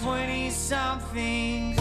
[0.00, 1.78] 20 somethings.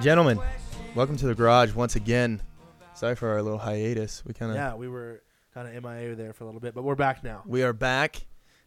[0.00, 0.38] Gentlemen,
[0.94, 2.40] welcome to the garage once again.
[2.94, 4.24] Sorry for our little hiatus.
[4.24, 6.84] We kind of Yeah, we were kind of MIA there for a little bit, but
[6.84, 7.42] we're back now.
[7.46, 8.22] we are back.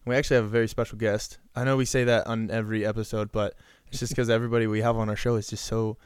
[0.05, 1.37] We actually have a very special guest.
[1.55, 3.55] I know we say that on every episode, but
[3.87, 5.97] it's just because everybody we have on our show is just so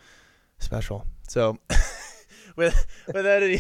[0.59, 1.05] special.
[1.27, 1.57] So,
[2.55, 3.59] with without any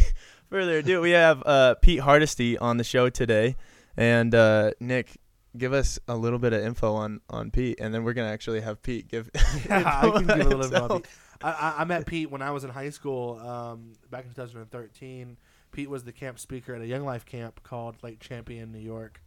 [0.49, 3.55] further ado, we have uh, Pete Hardesty on the show today,
[3.95, 5.17] and uh, Nick.
[5.57, 8.61] Give us a little bit of info on, on Pete, and then we're gonna actually
[8.61, 9.27] have Pete give.
[9.67, 10.85] Yeah, I can give a little bit himself.
[10.85, 11.11] about Pete.
[11.41, 15.35] I, I, I met Pete when I was in high school um, back in 2013.
[15.71, 19.21] Pete was the camp speaker at a Young Life camp called Lake Champion, New York.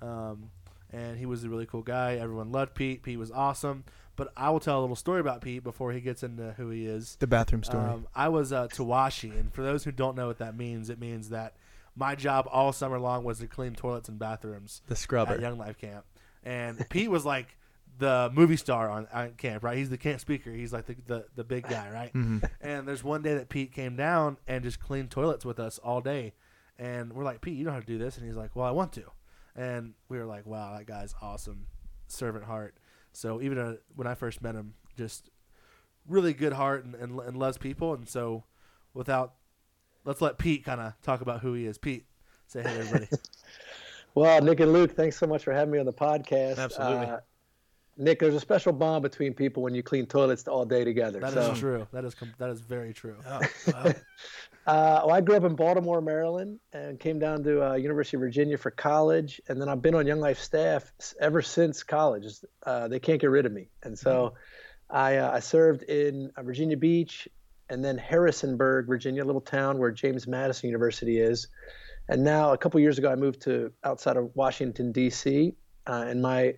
[0.00, 0.50] Um,
[0.92, 2.14] and he was a really cool guy.
[2.16, 3.02] Everyone loved Pete.
[3.02, 3.84] Pete was awesome.
[4.16, 6.86] But I will tell a little story about Pete before he gets into who he
[6.86, 7.16] is.
[7.18, 7.82] The bathroom story.
[7.84, 11.00] Um, I was uh, Tawashi, and for those who don't know what that means, it
[11.00, 11.54] means that
[11.96, 15.34] my job all summer long was to clean toilets and bathrooms the scrubber.
[15.34, 15.40] at.
[15.40, 16.04] Young Life Camp.
[16.44, 17.56] And Pete was like
[17.98, 19.76] the movie star on, on camp, right?
[19.78, 20.52] He's the camp speaker.
[20.52, 22.12] He's like the, the, the big guy, right?
[22.12, 22.48] Mhm.
[22.60, 26.00] And there's one day that Pete came down and just cleaned toilets with us all
[26.00, 26.34] day.
[26.78, 28.16] And we're like, Pete, you don't have to do this?
[28.18, 29.04] And he's like, Well, I want to.
[29.56, 31.66] And we were like, Wow, that guy's awesome.
[32.06, 32.76] Servant heart.
[33.12, 35.30] So even uh, when I first met him, just
[36.06, 37.94] really good heart and, and, and loves people.
[37.94, 38.44] And so
[38.92, 39.34] without,
[40.04, 41.78] let's let Pete kind of talk about who he is.
[41.78, 42.06] Pete,
[42.46, 43.08] say hey, everybody.
[44.14, 46.58] Well, Nick and Luke, thanks so much for having me on the podcast.
[46.58, 47.06] Absolutely.
[47.06, 47.18] Uh,
[47.96, 51.20] Nick, there's a special bond between people when you clean toilets all day together.
[51.20, 51.86] That is so, true.
[51.92, 53.16] That is com- that is very true.
[53.26, 53.40] Oh,
[53.72, 53.92] wow.
[54.66, 58.22] Uh, well, I grew up in Baltimore, Maryland, and came down to uh, University of
[58.22, 62.26] Virginia for college, and then I've been on Young Life staff ever since college.
[62.64, 64.34] Uh, they can't get rid of me, and so
[64.90, 67.28] I, uh, I served in uh, Virginia Beach,
[67.68, 71.48] and then Harrisonburg, Virginia, a little town where James Madison University is.
[72.08, 75.54] And now, a couple years ago, I moved to outside of Washington D.C.
[75.86, 76.54] Uh, and my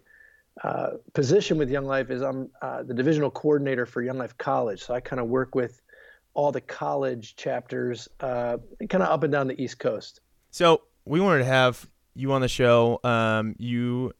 [0.62, 4.82] uh, position with Young Life is I'm uh, the divisional coordinator for Young Life College.
[4.82, 5.82] So I kind of work with
[6.36, 8.58] all the college chapters, uh,
[8.90, 10.20] kind of up and down the East Coast.
[10.50, 13.00] So we wanted to have you on the show.
[13.02, 14.12] Um, you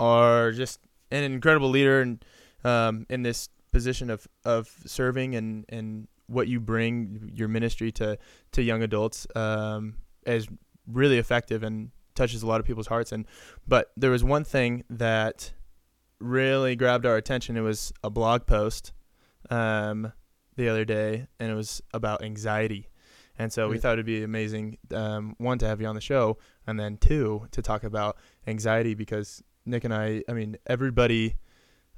[0.00, 2.24] are just an incredible leader and
[2.64, 8.18] um, in this position of, of serving and, and what you bring your ministry to,
[8.52, 9.96] to young adults um,
[10.26, 10.48] is
[10.86, 13.12] really effective and touches a lot of people's hearts.
[13.12, 13.26] And
[13.68, 15.52] but there was one thing that
[16.20, 17.56] really grabbed our attention.
[17.56, 18.92] It was a blog post
[19.50, 20.12] um,
[20.56, 22.88] the other day, and it was about anxiety.
[23.38, 23.80] And so we Mm.
[23.80, 27.46] thought it'd be amazing, um, one, to have you on the show, and then two,
[27.52, 31.36] to talk about anxiety because Nick and I, I mean, everybody,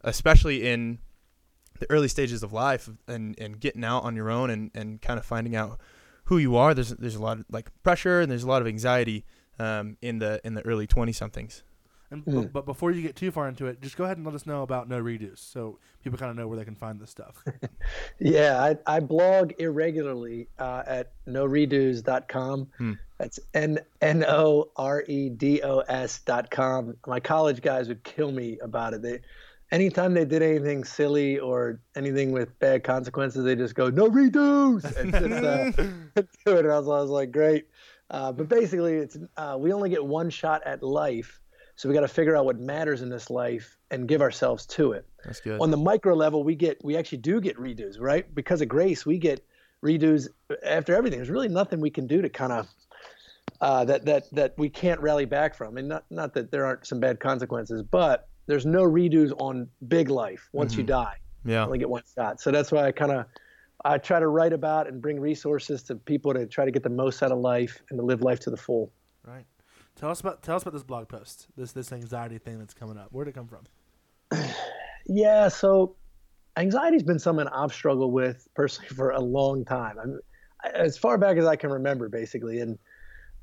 [0.02, 0.98] especially in
[1.80, 5.18] the early stages of life and, and getting out on your own and, and kind
[5.18, 5.80] of finding out
[6.26, 8.68] who you are, there's there's a lot of like pressure and there's a lot of
[8.68, 9.24] anxiety
[9.58, 11.64] um, in the in the early twenty somethings.
[12.12, 12.34] And Mm.
[12.42, 14.44] but, but before you get too far into it, just go ahead and let us
[14.46, 17.42] know about no redos, so people kind of know where they can find this stuff.
[18.18, 22.68] Yeah, I, I blog irregularly uh, at noredos.com.
[22.78, 22.92] Hmm.
[23.18, 26.96] That's N N O R E D O S dot com.
[27.06, 29.02] My college guys would kill me about it.
[29.02, 29.20] They,
[29.70, 34.84] anytime they did anything silly or anything with bad consequences, they just go no redos
[34.96, 36.64] and just uh, do it.
[36.64, 37.68] And I was, I was like, great.
[38.10, 41.40] Uh, but basically, it's uh, we only get one shot at life,
[41.82, 44.92] so we got to figure out what matters in this life and give ourselves to
[44.92, 45.60] it That's good.
[45.60, 49.04] on the micro level we get we actually do get redos right because of grace
[49.04, 49.44] we get
[49.84, 50.28] redos
[50.64, 52.68] after everything there's really nothing we can do to kind of
[53.60, 56.86] uh, that that that we can't rally back from and not not that there aren't
[56.86, 60.86] some bad consequences but there's no redos on big life once you Mhm.
[60.88, 61.64] die yeah.
[61.64, 63.26] only get one shot so that's why i kind of
[63.84, 66.88] i try to write about and bring resources to people to try to get the
[66.90, 68.92] most out of life and to live life to the full.
[69.96, 72.98] Tell us about tell us about this blog post, this this anxiety thing that's coming
[72.98, 73.08] up.
[73.10, 73.66] Where'd it come from?
[75.06, 75.96] Yeah, so
[76.56, 79.98] anxiety's been something I've struggled with personally for a long time.
[79.98, 80.20] I'm,
[80.74, 82.78] as far back as I can remember, basically, and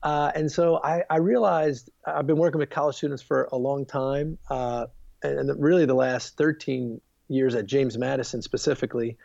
[0.04, 3.86] uh, and so I, I realized I've been working with college students for a long
[3.86, 4.88] time, uh,
[5.22, 9.18] and really the last 13 years at James Madison specifically,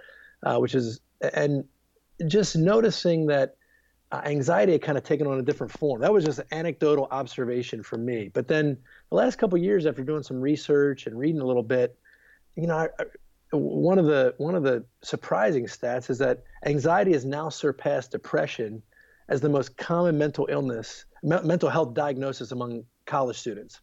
[0.42, 1.00] uh, which is
[1.32, 1.64] and
[2.26, 3.56] just noticing that
[4.14, 6.00] uh, anxiety had kind of taken on a different form.
[6.00, 8.30] That was just an anecdotal observation for me.
[8.32, 8.78] But then
[9.10, 11.98] the last couple years, after doing some research and reading a little bit,
[12.54, 13.04] you know, I, I,
[13.56, 18.82] one of the one of the surprising stats is that anxiety has now surpassed depression
[19.28, 23.80] as the most common mental illness, me- mental health diagnosis among college students.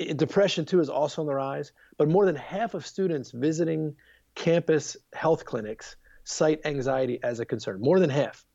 [0.00, 1.72] i- depression too is also on the rise.
[1.98, 3.94] But more than half of students visiting
[4.34, 7.80] campus health clinics cite anxiety as a concern.
[7.80, 8.46] More than half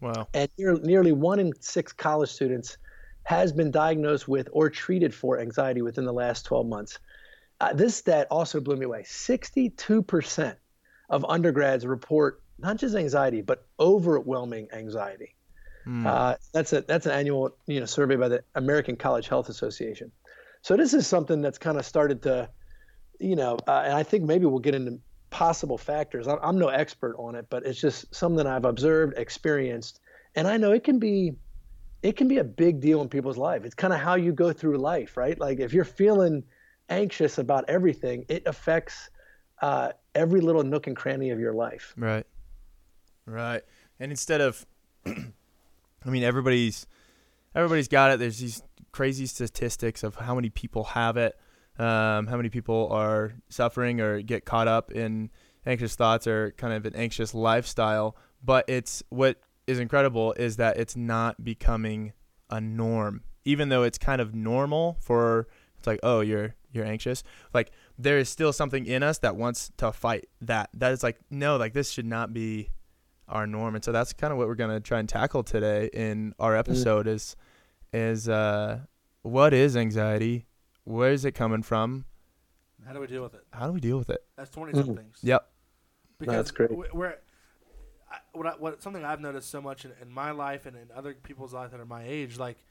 [0.00, 0.28] Wow.
[0.34, 2.78] and near, nearly one in six college students
[3.24, 6.98] has been diagnosed with or treated for anxiety within the last 12 months.
[7.60, 9.02] Uh, this stat also blew me away.
[9.02, 10.56] 62%
[11.08, 15.34] of undergrads report not just anxiety, but overwhelming anxiety.
[15.84, 16.06] Hmm.
[16.06, 20.10] Uh, that's a that's an annual you know survey by the American College Health Association.
[20.62, 22.48] So this is something that's kind of started to,
[23.20, 24.98] you know, uh, and I think maybe we'll get into
[25.30, 26.26] possible factors.
[26.28, 30.00] I'm, no expert on it, but it's just something I've observed, experienced,
[30.34, 31.32] and I know it can be,
[32.02, 33.64] it can be a big deal in people's life.
[33.64, 35.38] It's kind of how you go through life, right?
[35.38, 36.44] Like if you're feeling
[36.88, 39.10] anxious about everything, it affects
[39.62, 41.94] uh, every little nook and cranny of your life.
[41.96, 42.26] Right.
[43.26, 43.62] Right.
[43.98, 44.64] And instead of
[45.06, 46.86] I mean everybody's
[47.54, 48.18] everybody's got it.
[48.18, 48.62] There's these
[48.92, 51.36] crazy statistics of how many people have it,
[51.78, 55.30] um, how many people are suffering or get caught up in
[55.66, 58.16] anxious thoughts or kind of an anxious lifestyle.
[58.42, 62.12] But it's what is incredible is that it's not becoming
[62.50, 63.22] a norm.
[63.44, 67.22] Even though it's kind of normal for it's like, oh, you're you're anxious.
[67.54, 70.70] Like there is still something in us that wants to fight that.
[70.74, 72.70] That is like, no, like this should not be
[73.28, 73.74] our norm.
[73.74, 77.06] And so that's kind of what we're gonna try and tackle today in our episode
[77.06, 77.36] is
[77.92, 78.80] is uh
[79.22, 80.46] what is anxiety?
[80.86, 82.04] Where is it coming from?
[82.86, 83.44] How do we deal with it?
[83.52, 84.22] How do we deal with it?
[84.36, 85.18] That's twenty somethings.
[85.20, 85.48] Yep.
[86.18, 86.70] Because That's great.
[86.70, 87.16] we- We're,
[88.10, 90.88] I, what, I, what something I've noticed so much in, in my life and in
[90.96, 92.64] other people's life that are my age, like,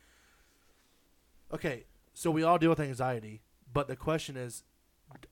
[1.54, 1.84] okay,
[2.14, 3.42] so we all deal with anxiety,
[3.74, 4.64] but the question is,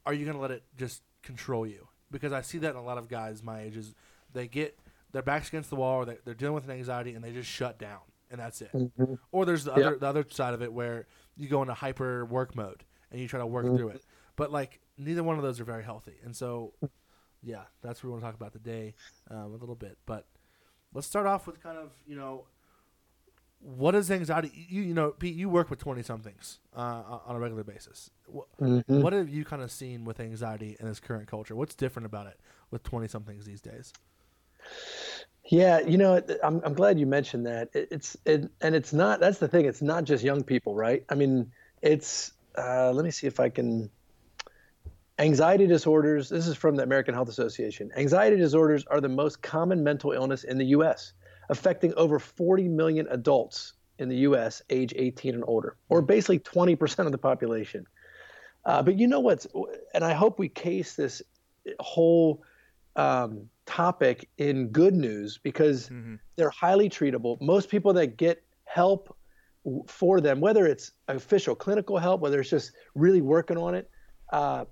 [0.05, 1.87] are you going to let it just control you?
[2.11, 3.95] Because I see that in a lot of guys my age is
[4.33, 4.77] they get
[5.13, 7.49] their backs against the wall, or they, they're dealing with an anxiety, and they just
[7.49, 8.71] shut down, and that's it.
[8.73, 9.17] Mhm.
[9.31, 9.87] Or there's the Yeah.
[9.87, 11.07] other the other side of it where
[11.37, 13.77] you go into hyper work mode and you try to work Mhm.
[13.77, 14.05] through it.
[14.35, 16.17] But like neither one of those are very healthy.
[16.23, 16.73] And so
[17.41, 18.95] yeah, that's what we want to talk about today
[19.29, 19.97] um, a little bit.
[20.05, 20.27] But
[20.93, 22.45] let's start off with kind of you know
[23.59, 24.51] what is anxiety?
[24.69, 28.09] You you know Pete, you work with twenty somethings uh, on a regular basis.
[28.25, 29.01] What, Mhm.
[29.01, 31.55] what have you kind of seen with anxiety in this current culture?
[31.55, 32.39] What's different about it
[32.71, 33.93] with twenty somethings these days?
[35.45, 37.69] Yeah, you know, I'm I'm glad you mentioned that.
[37.73, 39.19] It, it's it, and it's not.
[39.19, 39.65] That's the thing.
[39.65, 41.03] It's not just young people, right?
[41.09, 41.51] I mean,
[41.81, 42.31] it's.
[42.57, 43.89] Uh, let me see if I can.
[45.19, 46.29] Anxiety disorders.
[46.29, 47.91] This is from the American Health Association.
[47.97, 51.13] Anxiety disorders are the most common mental illness in the U.S.,
[51.49, 54.61] affecting over 40 million adults in the U.S.
[54.69, 57.85] age 18 and older, or basically 20% of the population.
[58.65, 59.45] Uh, but you know what's,
[59.93, 61.21] and I hope we case this
[61.79, 62.41] whole
[62.95, 66.19] um, topic in good news because Mhm.
[66.35, 67.39] they're highly treatable.
[67.41, 69.15] Most people that get help
[69.87, 73.89] for them, whether it's official clinical help, whether it's just really working on it,
[74.31, 74.65] uh,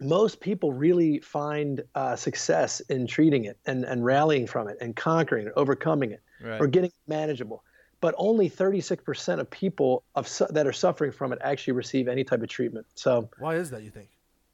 [0.00, 4.96] most people really find uh, success in treating it and, and rallying from it and
[4.96, 6.60] conquering it, overcoming it, Right.
[6.60, 7.62] or getting it manageable.
[8.00, 12.24] But only 36% of people of su- that are suffering from it actually receive any
[12.24, 12.86] type of treatment.
[12.94, 13.82] So, Why is that?
[13.82, 14.08] You think?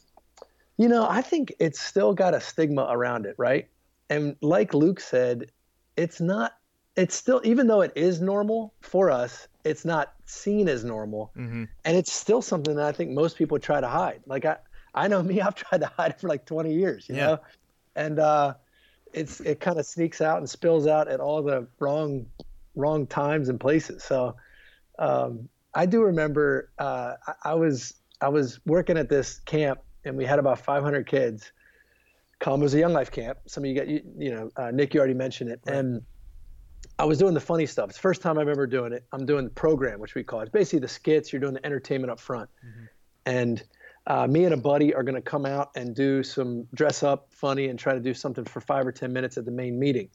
[0.80, 3.68] you know, I think it's still got a stigma around it, right?
[4.10, 5.52] And like Luke said,
[5.98, 6.54] it's not,
[6.96, 11.34] it's still, even though it is normal for us, it's not seen as normal.
[11.38, 11.66] Mm-hmm.
[11.84, 14.22] And it's still something that I think most people try to hide.
[14.26, 14.56] Like, I,
[14.96, 17.26] I know me, I've tried to hide it for like 20 years, you Yeah.
[17.26, 17.40] know?
[17.98, 18.54] And, uh,
[19.12, 22.26] it's, it kind of sneaks out and spills out at all the wrong,
[22.76, 24.02] wrong times and places.
[24.02, 24.38] So,
[24.98, 30.18] um, I do remember, uh, I, I was, I was working at this camp and
[30.18, 31.52] we had about 500 kids.
[32.40, 33.40] Come was a Young Life camp.
[33.48, 35.60] Some of you got, you, you know, uh, Nick, you already mentioned it.
[35.66, 35.78] Right.
[35.78, 36.02] And
[36.98, 37.90] I was doing the funny stuff.
[37.90, 39.06] It's the first time I remember doing it.
[39.12, 40.44] I'm doing the program, which we call it.
[40.44, 41.34] It's basically the skits.
[41.34, 42.50] You're doing the entertainment up front.
[43.26, 43.64] And
[44.08, 47.28] uh, me and a buddy are going to come out and do some dress up
[47.32, 50.10] funny and try to do something for five or 10 minutes at the main meeting.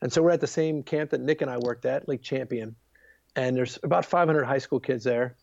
[0.00, 2.76] And so we're at the same camp that Nick and I worked at, Lake Champion.
[3.34, 5.36] And there's about 500 high school kids there.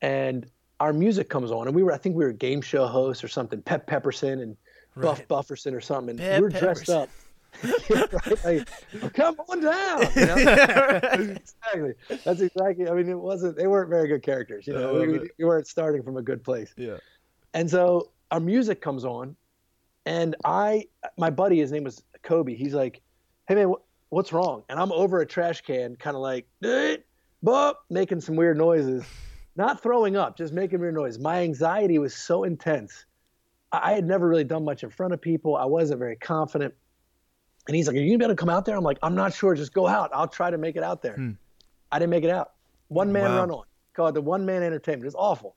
[0.00, 1.66] And our music comes on.
[1.66, 4.56] And we were, I think we were game show hosts or something, Pep Pepperson and
[4.96, 5.28] Buff Right.
[5.28, 6.10] Bufferson or something.
[6.10, 7.08] And Pep we were dressed up.
[7.90, 8.44] Yeah, right?
[8.44, 8.68] Like,
[9.02, 10.02] "Oh, come on down.
[10.14, 10.36] you know?
[11.12, 11.94] exactly.
[12.22, 12.88] That's exactly.
[12.88, 13.56] I mean, it wasn't.
[13.56, 14.66] They weren't very good characters.
[14.66, 16.72] You know, we, we weren't starting from a good place.
[16.76, 16.98] Yeah.
[17.54, 19.34] And so our music comes on,
[20.06, 20.84] and I,
[21.16, 22.54] my buddy, his name was Kobe.
[22.54, 23.00] He's like,
[23.48, 23.80] "Hey man, what,
[24.10, 26.98] what's wrong?" And I'm over a trash can, kind of like, "Eh,
[27.42, 29.04] bop," making some weird noises,
[29.58, 31.18] not throwing up, just making weird noise.
[31.18, 33.04] My anxiety was so intense.
[33.72, 35.56] I had never really done much in front of people.
[35.56, 36.72] I wasn't very confident.
[37.66, 39.14] And he's like, "Are you gonna be able to come out there?" I'm like, "I'm
[39.14, 39.54] not sure.
[39.54, 40.10] Just go out.
[40.14, 41.32] I'll try to make it out there." Hmm.
[41.92, 42.52] I didn't make it out.
[42.88, 43.38] One man Wow.
[43.40, 45.06] run on called the one man entertainment.
[45.06, 45.56] It's awful.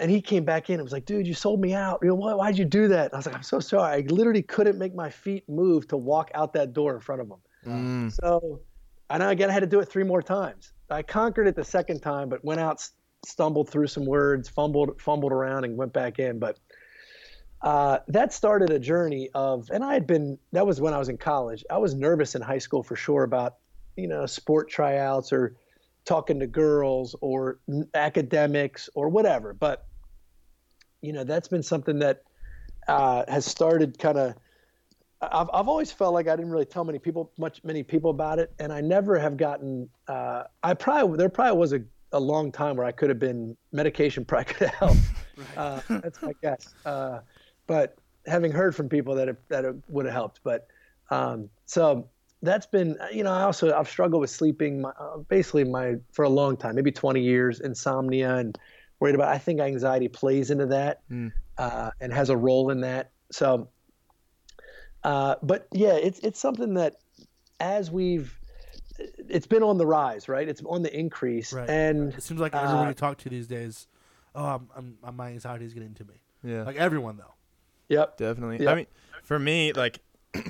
[0.00, 2.00] and he came back in and was like, dude, you sold me out.
[2.02, 3.04] You know, why, why'd you do that?
[3.04, 4.02] And I was like, I'm so sorry.
[4.02, 7.28] I literally couldn't make my feet move to walk out that door in front of
[7.30, 7.36] him.
[7.64, 8.12] Mm.
[8.12, 8.62] So,
[9.08, 10.72] I know again, I had to do it three more times.
[10.90, 12.86] I conquered it the second time, but went out,
[13.24, 16.38] stumbled through some words, fumbled, fumbled around, and went back in.
[16.38, 16.58] But
[17.62, 20.38] uh, that started a journey of, and I had been.
[20.52, 21.64] That was when I was in college.
[21.70, 23.56] I was nervous in high school for sure about,
[23.96, 25.56] you know, sport tryouts or
[26.04, 27.58] talking to girls or
[27.94, 29.52] academics or whatever.
[29.52, 29.86] But
[31.00, 32.22] you know, that's been something that
[32.88, 34.34] uh, has started kind of.
[35.32, 38.38] I've I've always felt like I didn't really tell many people much many people about
[38.38, 39.88] it, and I never have gotten.
[40.08, 41.80] Uh, I probably there probably was a,
[42.12, 45.00] a long time where I could have been medication probably could have helped.
[45.56, 46.74] uh, that's my guess.
[46.84, 47.20] Uh,
[47.66, 50.66] but having heard from people that it, that it would have helped, but
[51.10, 52.08] um, so
[52.42, 56.24] that's been you know I also I've struggled with sleeping my, uh, basically my for
[56.24, 58.58] a long time, maybe 20 years, insomnia and
[59.00, 59.28] worried about.
[59.28, 61.32] I think anxiety plays into that Mm.
[61.58, 63.10] uh, and has a role in that.
[63.32, 63.68] So,
[65.06, 66.96] uh, but yeah, it's it's something that
[67.60, 68.38] as we've
[69.28, 70.48] it's been on the rise, right?
[70.48, 71.68] It's on the increase, Right.
[71.68, 73.88] and It seems like Uh, everyone you talk to these days,
[74.34, 76.14] oh, I'm, I'm, I'm my anxiety is getting to me.
[76.42, 76.62] Yeah.
[76.64, 77.34] Like everyone though.
[77.88, 78.60] yep, Definitely.
[78.64, 78.68] Yep.
[78.68, 78.86] I mean,
[79.22, 80.00] for me, like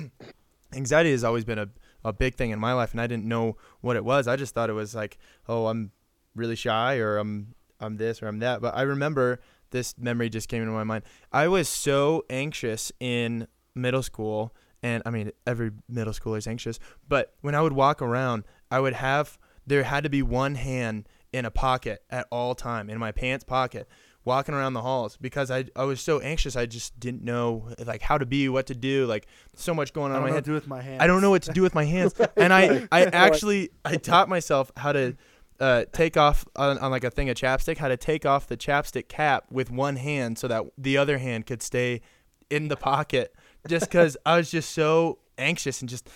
[0.73, 1.67] anxiety has always been a,
[2.03, 4.27] a big thing in my life, and I didn't know what it was.
[4.27, 5.91] I just thought it was like, oh, I'm
[6.35, 8.61] really shy, or I'm I'm this, or I'm that.
[8.61, 9.39] But I remember
[9.71, 11.03] this memory just came into my mind.
[11.31, 14.53] I was so anxious in middle school,
[14.83, 16.79] and I mean, every middle schooler is anxious.
[17.07, 21.07] But when I would walk around, I would have there had to be one hand
[21.33, 23.87] in a pocket at all time in my pants pocket
[24.23, 28.01] walking around the halls because I, I was so anxious I just didn't know like
[28.01, 30.27] how to be what to do like so much going I on don't in know
[30.27, 31.01] my what head to do with my hands.
[31.01, 34.27] I don't know what to do with my hands and I I actually I taught
[34.29, 35.15] myself how to
[35.59, 38.57] uh, take off on, on like a thing of chapstick how to take off the
[38.57, 42.01] chapstick cap with one hand so that the other hand could stay
[42.49, 43.33] in the pocket
[43.67, 46.09] just because I was just so anxious and just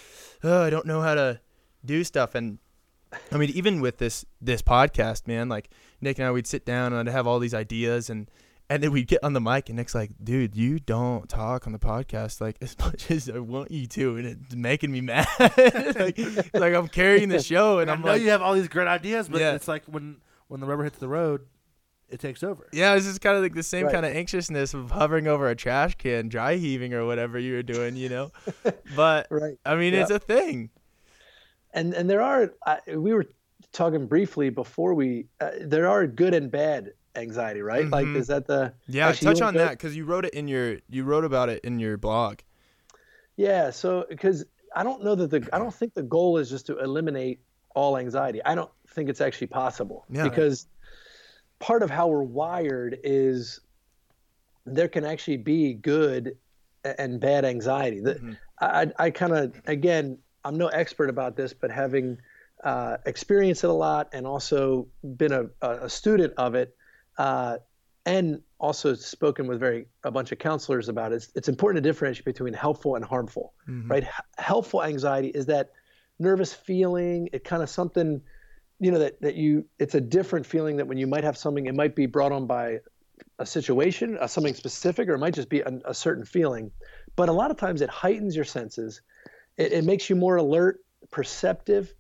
[0.44, 1.40] oh, I don't know how to
[1.86, 2.60] do stuff and
[3.32, 5.70] I mean even with this this podcast man like
[6.02, 8.30] Nick and I we'd sit down and I'd have all these ideas and
[8.70, 11.74] and then we'd get on the mic and Nick's like dude you don't talk on
[11.74, 15.28] the podcast like as much as I want you to and it's making me mad
[15.40, 16.18] like,
[16.54, 18.88] like I'm carrying the show and I I'm know like you have all these great
[18.88, 19.54] ideas, but Yeah.
[19.56, 20.18] it's like when
[20.48, 21.42] when the rubber hits the road,
[22.12, 22.68] it takes over.
[22.74, 23.94] Yeah, it's just kind of like the same Right.
[23.94, 27.64] kind of anxiousness of hovering over a trash can, dry heaving or whatever you were
[27.64, 28.32] doing, you know.
[28.96, 29.58] But right.
[29.66, 30.70] I mean, it's a thing.
[31.74, 33.26] and and there are uh, we were
[33.72, 38.16] talking briefly before we uh, there are good and bad anxiety right like Mhm.
[38.18, 40.78] is that the Yeah, Actually, touch on go- that because you wrote it in your
[40.90, 42.40] you wrote about it in your blog.
[43.38, 44.44] yeah so because
[44.76, 47.40] i don't know that the i don't think the goal is just to eliminate
[47.76, 50.24] all anxiety i don't think it's actually possible Yeah.
[50.24, 50.68] because
[51.62, 53.62] part of how we're wired is
[54.66, 56.38] there can actually be good
[56.84, 58.38] and bad anxiety Mhm.
[58.60, 62.18] I, I kind of again i'm no expert about this but having
[62.64, 66.76] uh, experienced it a lot and also been a, a student of it
[67.18, 67.58] uh,
[68.06, 71.90] and also spoken with very a bunch of counselors about it it's, it's important to
[71.90, 73.90] differentiate between helpful and harmful Mhm.
[73.90, 75.72] right H- helpful anxiety is that
[76.20, 78.22] nervous feeling it kind of something
[78.82, 81.68] you know that, that you it's a different feeling that when you might have something
[81.68, 82.80] it might be brought on by
[83.38, 86.72] a situation uh, something specific or it might just be a, a certain feeling.
[87.16, 89.02] But a lot of times it heightens your senses.
[89.58, 90.80] It, it makes you more alert
[91.12, 91.94] perceptive.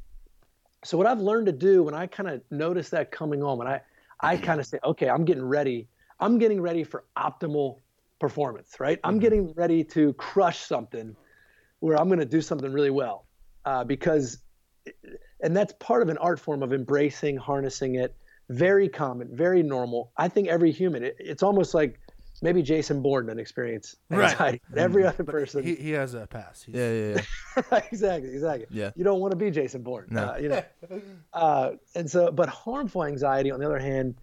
[0.83, 3.67] So what i've learned to do when i kind of notice that coming on when
[3.67, 3.81] i
[4.19, 5.87] i kind of say okay i'm getting ready.
[6.19, 7.77] I'm getting ready for optimal
[8.19, 8.99] performance right?
[9.03, 11.15] I'm getting ready to crush something
[11.79, 13.25] where i'm going to do something really well
[13.65, 14.39] uh, because
[15.43, 18.15] and that's part of an art form of embracing harnessing it
[18.49, 21.99] very common very normal i think every human it, it's almost like
[22.41, 24.31] maybe jason bourne didn't experience Right.
[24.31, 26.61] anxiety but every other But person he, he has a pass.
[26.63, 27.63] He's, Yeah, yeah, yeah.
[27.71, 28.67] right, exactly, exactly.
[28.69, 28.91] Yeah.
[28.95, 30.07] You don't want to be Jason Bourne.
[30.09, 30.23] No.
[30.25, 30.63] Uh, you know.
[31.33, 34.15] uh, and so, but harmful anxiety, on the other hand,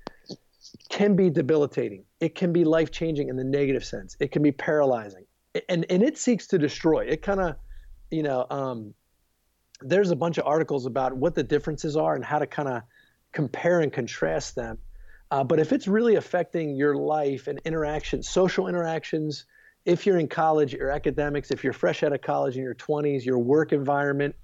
[0.91, 2.05] can be debilitating.
[2.21, 4.17] It can be life changing in the negative sense.
[4.21, 5.25] It can be paralyzing,
[5.69, 7.05] and and it seeks to destroy.
[7.07, 7.57] It kind of,
[8.11, 8.95] you know, um,
[9.81, 12.83] there's a bunch of articles about what the differences are and how to kind of
[13.33, 14.79] compare and contrast them.
[15.31, 19.45] Uh, but if it's really affecting your life and interactions, social interactions,
[19.85, 23.25] if you're in college, your academics, if you're fresh out of college in your 20s,
[23.25, 24.35] your work environment,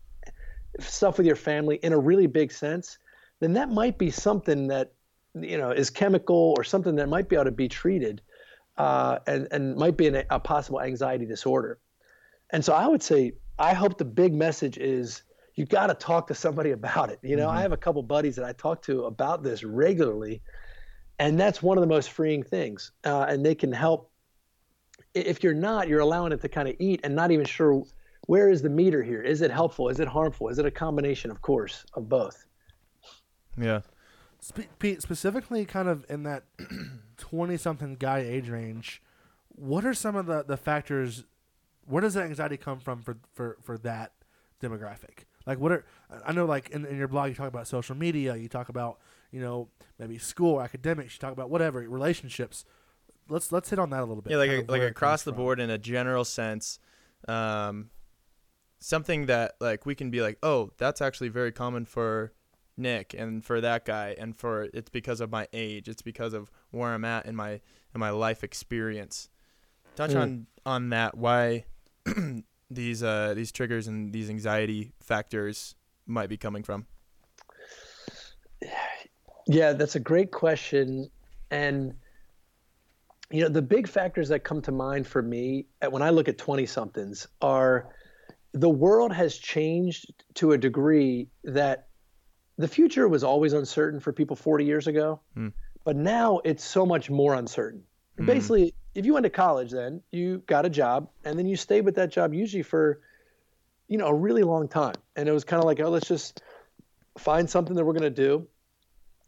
[0.80, 2.98] stuff with your family in a really big sense,
[3.40, 4.92] then that might be something that
[5.34, 8.20] you know is chemical or something that might be able to be treated,
[8.76, 11.78] uh, and and might be an, a possible anxiety disorder.
[12.50, 15.22] And so I would say I hope the big message is
[15.54, 17.20] you got to talk to somebody about it.
[17.22, 20.42] You know, I have a couple buddies that I talk to about this regularly,
[21.18, 22.90] and that's one of the most freeing things.
[23.04, 24.10] Uh, and they can help.
[25.14, 27.84] If you're not, you're allowing it to kind of eat and not even sure
[28.26, 29.22] where is the meter here.
[29.22, 29.88] Is it helpful?
[29.88, 30.48] Is it harmful?
[30.48, 32.46] Is it a combination, of course, of both?
[33.56, 33.82] Yeah.
[34.40, 36.44] Spe- Pete, specifically, kind of in that
[37.16, 39.00] twenty-something guy age range,
[39.48, 41.24] what are some of the, the factors?
[41.86, 44.12] Where does that anxiety come from for, for, for that
[44.62, 45.24] demographic?
[45.46, 45.84] Like, what are
[46.26, 48.98] I know, like in, in your blog, you talk about social media, you talk about
[49.30, 52.64] you know maybe school, academics, you talk about whatever relationships.
[53.28, 54.30] Let's let's hit on that a little bit.
[54.32, 55.38] Yeah, like a, like across the from.
[55.38, 56.78] board in a general sense,
[57.28, 57.90] um,
[58.78, 62.32] something that like we can be like, oh, that's actually very common for
[62.76, 66.50] Nick and for that guy, and for it's because of my age, it's because of
[66.70, 67.60] where I'm at in my
[67.94, 69.28] in my life experience.
[69.94, 70.20] Touch Mm.
[70.22, 71.64] on on that why
[72.70, 75.74] these uh these triggers and these anxiety factors
[76.06, 76.86] might be coming from.
[79.46, 81.10] Yeah, that's a great question.
[81.50, 81.94] And,
[83.30, 86.38] you know, the big factors that come to mind for me when I look at
[86.38, 87.88] 20 somethings are
[88.52, 91.88] the world has changed to a degree that
[92.56, 95.48] the future was always uncertain for people 40 years ago, Hmm.
[95.84, 97.82] but now it's so much more uncertain.
[98.18, 98.26] Hmm.
[98.26, 101.84] Basically, if you went to college, then you got a job and then you stayed
[101.84, 103.00] with that job usually for,
[103.88, 104.94] you know, a really long time.
[105.16, 106.42] And it was kind of like, oh, let's just
[107.18, 108.46] find something that we're going to do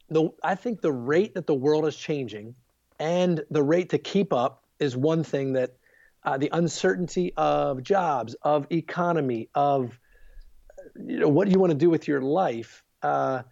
[0.09, 2.55] the I think the rate that the world is changing
[2.99, 5.75] and the rate to keep up is one thing that
[6.25, 9.99] uh, the uncertainty of jobs, of economy, of
[10.97, 12.83] you know what do you want to do with your life.
[13.03, 13.43] Uh,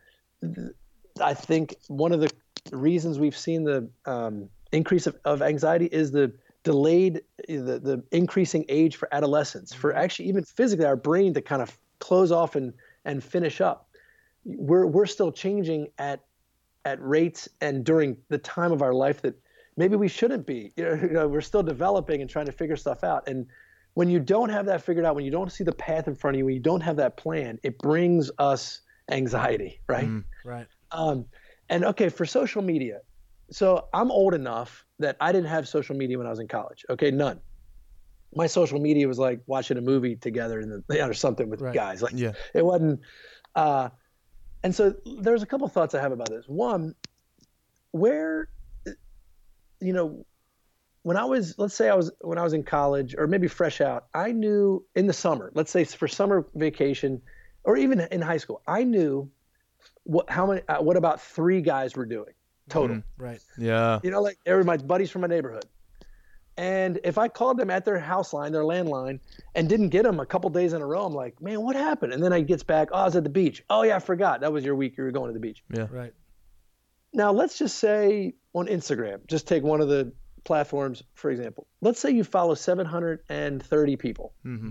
[1.21, 2.31] I think one of the
[2.73, 8.65] reasons we've seen the um, increase of, of anxiety is the delayed the, the increasing
[8.69, 12.73] age for adolescence for actually even physically our brain to kind of close off and
[13.05, 13.91] and finish up
[14.45, 16.21] we're we're still changing at
[16.85, 19.35] at rates and during the time of our life that
[19.77, 20.73] maybe we shouldn't be.
[20.77, 23.29] You know, you know, we're still developing and trying to figure stuff out.
[23.29, 23.47] And
[23.95, 26.37] when you don't have that figured out, when you don't see the path in front
[26.37, 30.07] of you, when you don't have that plan, it brings us anxiety, right?
[30.07, 30.25] Mm.
[30.45, 30.67] right?
[30.91, 31.27] Um,
[31.69, 33.01] and okay, for social media,
[33.51, 36.85] so I'm old enough that I didn't have social media when I was in college.
[36.89, 37.41] Okay, none.
[38.35, 41.75] My social media was like watching a movie together in the, or something with Right.
[41.75, 42.03] guys.
[42.03, 42.33] Like Yeah.
[42.55, 43.01] it wasn't.
[43.55, 43.91] Uh,
[44.63, 46.47] and so there's a couple thoughts I have about this.
[46.49, 46.95] One,
[47.93, 48.49] where,
[49.81, 50.27] you know,
[51.03, 53.83] when I was, let's say I was when I was in college or maybe fresh
[53.83, 57.21] out, I knew in the summer, let's say for summer vacation,
[57.63, 59.31] or even in high school, I knew
[60.05, 62.33] what how many uh, what about three guys were doing
[62.69, 62.97] total.
[62.97, 63.05] Mhm.
[63.19, 63.41] Right.
[63.59, 64.01] Yeah.
[64.03, 65.65] You know, like they were my buddies from my neighborhood.
[66.57, 69.19] And if I called them at their house line, their landline,
[69.57, 72.13] and didn't get them a couple days in a row, I'm like, man, what happened?
[72.13, 73.65] And then I gets back, oh, I was at the beach.
[73.69, 74.41] Oh yeah, I forgot.
[74.43, 74.97] That was your week.
[74.97, 75.65] You were going to the beach.
[75.75, 75.89] Yeah.
[75.91, 76.13] Right.
[77.13, 80.13] Now let's just say on Instagram, just take one of the
[80.45, 81.67] platforms for example.
[81.81, 84.71] Let's say you follow 730 people, Mm-hmm.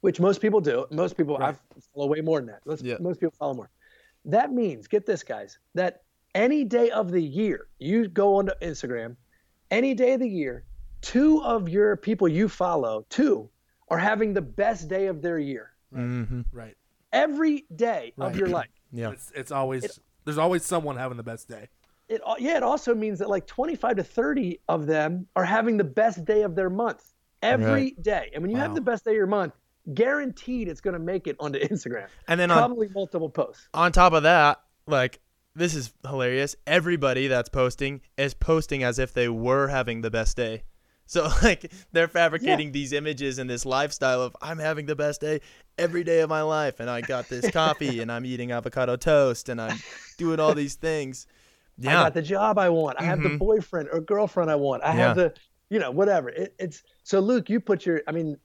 [0.00, 0.86] which most people do.
[0.90, 1.54] Most people Right.
[1.54, 2.60] I follow way more than that.
[2.66, 2.96] Let's, Yeah.
[3.00, 3.70] Most people follow more.
[4.26, 6.02] That means, get this, guys, that
[6.36, 9.16] any day of the year you go onto Instagram,
[9.70, 10.64] any day of the year,
[11.00, 13.48] two of your people you follow, two,
[13.88, 15.70] are having the best day of their year.
[15.94, 16.42] Mm-hmm.
[16.52, 16.76] Right.
[17.12, 18.30] Every day Right.
[18.30, 18.68] of your life.
[18.92, 19.10] Yeah.
[19.10, 21.68] It's it's always there's always someone having the best day.
[22.08, 25.84] it yeah, it also means that like 25 to 30 of them are having the
[26.02, 28.30] best day of their month every day.
[28.34, 28.64] And when you Wow.
[28.64, 29.54] have the best day of your month,
[29.94, 32.08] guaranteed it's going to make it onto Instagram.
[32.28, 33.68] And then on Probably multiple posts.
[33.74, 35.20] on top of that, like
[35.56, 36.54] this is hilarious.
[36.66, 40.62] Everybody that's posting is posting as if they were having the best day.
[41.08, 45.40] So like they're fabricating these images and this lifestyle of I'm having the best day
[45.78, 49.48] every day of my life and I got this coffee and I'm eating avocado toast
[49.48, 49.78] and I'm
[50.18, 51.28] doing all these things.
[51.78, 51.90] Yeah.
[51.90, 53.00] I got the job I want.
[53.00, 53.38] I have the Mhm.
[53.38, 54.82] boyfriend or girlfriend I want.
[54.82, 55.32] I have the,
[55.70, 56.28] you know, whatever.
[56.28, 58.36] It, it's so Luke, you put your, I mean,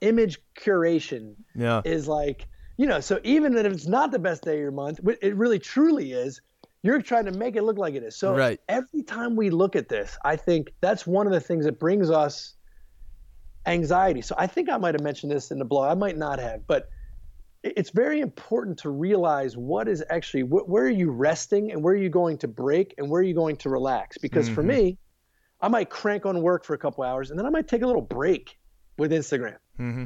[0.00, 1.82] image curation Yeah.
[1.84, 2.46] is like,
[2.78, 5.58] you know, so even if it's not the best day of your month, it really
[5.58, 6.40] truly is.
[6.84, 8.16] You're trying to make it look like it is.
[8.16, 8.60] So Right.
[8.68, 12.08] every time we look at this, I think that's one of the things that brings
[12.08, 12.54] us
[13.66, 14.22] anxiety.
[14.22, 15.90] So I think I might have mentioned this in the blog.
[15.90, 16.88] I might not have, but
[17.64, 21.94] it's very important to realize what is actually wh- where are you resting and where
[21.94, 24.16] are you going to break and where are you going to relax.
[24.18, 24.66] Because for Mhm.
[24.68, 24.98] me,
[25.60, 27.86] I might crank on work for a couple hours and then I might take a
[27.86, 28.56] little break
[28.96, 30.04] with Instagram Mm-hmm.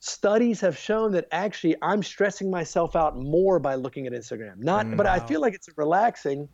[0.00, 4.58] Studies have shown that actually I'm stressing myself out more by looking at Instagram.
[4.58, 6.48] Not, but I feel like it's relaxing.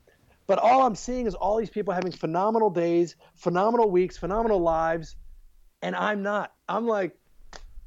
[0.47, 5.17] But all I'm seeing is all these people having phenomenal days, phenomenal weeks, phenomenal lives,
[5.83, 6.53] and I'm not.
[6.69, 7.17] I'm like,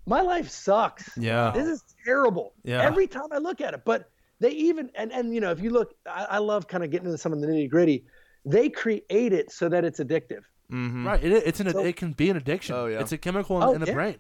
[0.06, 1.10] my life sucks.
[1.18, 1.52] Yeah.
[1.54, 2.54] This is terrible.
[2.64, 2.82] Yeah.
[2.82, 5.70] Every time I look at it, but they even and and you know if you
[5.70, 8.06] look, I, I love kind of getting into some of the nitty gritty.
[8.46, 10.44] They create it so that it's addictive.
[10.72, 11.06] Mm-hmm.
[11.08, 11.24] Right.
[11.24, 12.76] It, it's an So- it can be an addiction.
[12.76, 13.00] Oh, yeah.
[13.00, 13.94] It's a chemical in, Oh, in the yeah.
[13.94, 14.16] brain.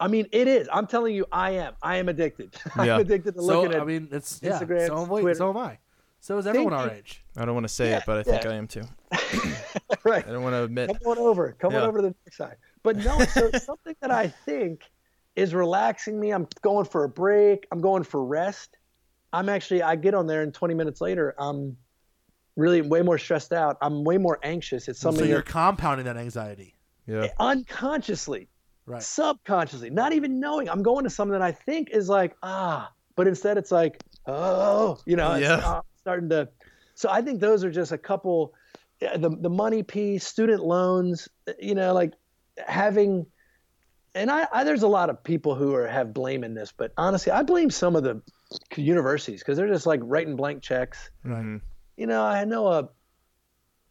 [0.00, 0.68] I mean, it is.
[0.72, 1.74] I'm telling you, I am.
[1.82, 2.54] I am addicted.
[2.76, 2.94] Yeah.
[2.94, 3.82] I'm addicted to So looking at.
[3.82, 4.58] I mean, it's yeah.
[4.58, 5.36] Instagram, So am, we, Twitter.
[5.38, 5.78] so am I.
[6.20, 7.22] So is everyone our age.
[7.36, 8.46] I don't want to say Yeah, it, but I think.
[8.46, 8.82] I am too.
[10.04, 10.26] right.
[10.26, 10.88] I don't want to admit.
[10.88, 11.56] Come on over.
[11.58, 12.56] Come on over to the dark side.
[12.82, 14.82] But no, so it's something that I think
[15.36, 16.30] is relaxing me.
[16.32, 17.66] I'm going for a break.
[17.70, 18.76] I'm going for rest.
[19.32, 21.76] I'm actually I get on there and 20 minutes later I'm
[22.56, 23.76] really way more stressed out.
[23.80, 24.88] I'm way more anxious.
[24.88, 25.18] It's something.
[25.18, 26.74] So something you're that compounding that anxiety.
[27.06, 27.28] Yeah.
[27.38, 28.48] unconsciously,
[28.90, 29.02] Right.
[29.02, 30.68] subconsciously, not even knowing.
[30.68, 34.98] I'm going to something that I think is like ah, but instead it's like oh,
[35.06, 35.56] you know, it's, Yeah.
[35.56, 36.48] uh, starting to.
[36.94, 38.52] So I think those are just a couple.
[39.00, 42.12] The the money piece, student loans, you know, like
[42.66, 43.26] having.
[44.16, 46.92] And I, I there's a lot of people who are have blame in this, but
[46.96, 48.20] honestly, I blame some of the
[48.76, 51.60] universities because they're just like writing blank checks Mhm.
[51.96, 52.88] you know, I know a,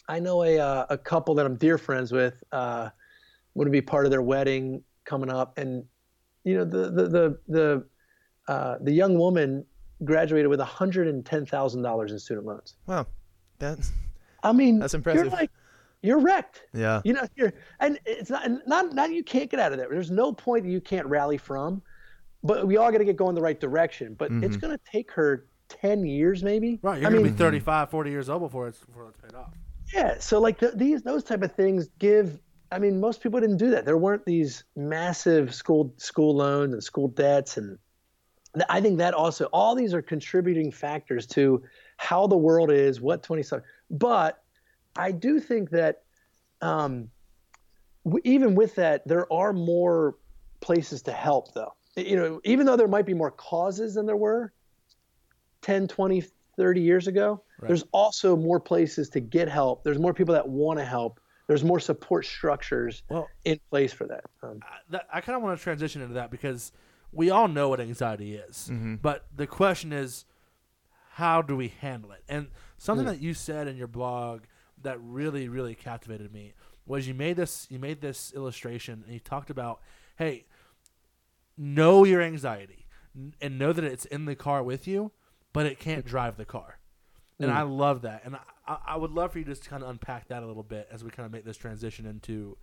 [0.09, 2.43] I know a uh, a couple that I'm dear friends with.
[2.51, 2.89] Uh,
[3.53, 5.83] want to be part of their wedding coming up, and
[6.43, 7.85] you know the the the the
[8.47, 9.65] uh, the young woman
[10.05, 12.75] graduated with hundred and ten thousand dollars in student loans.
[12.87, 13.07] Wow.
[13.57, 13.91] That's
[14.43, 15.25] I mean, That's impressive.
[15.25, 15.51] You're like,
[16.01, 16.63] you're wrecked.
[16.73, 17.01] yeah.
[17.03, 19.89] You know, you're, and it's not not not you can't get out of there.
[19.89, 21.81] There's no point that you can't rally from,
[22.41, 24.13] but we all got to get going the right direction.
[24.17, 24.61] But it's Mhm.
[24.61, 26.79] going to take her ten years, maybe.
[26.81, 26.99] Right.
[27.01, 29.53] You're I gonna mean, be 35, 40 years old before it's before it's paid off.
[29.93, 32.39] Yeah, so like th these those type of things give.
[32.71, 33.86] I mean, most people didn't do that.
[33.86, 37.77] There weren't these massive school school loans and school debts, and
[38.53, 41.63] th- I think that also all these are contributing factors to
[41.97, 43.63] how the world is, what twenty seven.
[43.89, 44.43] But
[44.95, 46.03] I do think that
[46.62, 47.10] um,
[48.05, 50.15] w- even with that, there are more
[50.60, 51.73] places to help, though.
[51.95, 54.53] You know, even though there might be more causes than there were
[55.62, 56.23] 10, 20,
[56.55, 57.67] 30 years ago, Right.
[57.67, 59.84] there's also more places to get help.
[59.84, 61.19] There's more people that want to help.
[61.49, 64.23] There's more support structures Well, in place for that.
[64.43, 66.71] Um, I, that, I kind of want to transition into that because
[67.12, 68.95] we all know what anxiety is, Mm-hmm.
[69.01, 70.25] but the question is,
[71.13, 72.23] how do we handle it?
[72.29, 73.09] And something Mm.
[73.09, 74.41] that you said in your blog
[74.83, 76.53] that really, really captivated me
[76.85, 79.81] was you made this you made this illustration and you talked about,
[80.17, 80.45] hey,
[81.57, 82.85] know your anxiety
[83.41, 85.12] and know that it's in the car with you,
[85.51, 86.77] but it can't drive the car.
[87.39, 87.55] And Mm.
[87.55, 88.38] I love that, and
[88.69, 90.63] I, I I would love for you just to kind of unpack that a little
[90.63, 92.58] bit as we kind of make this transition into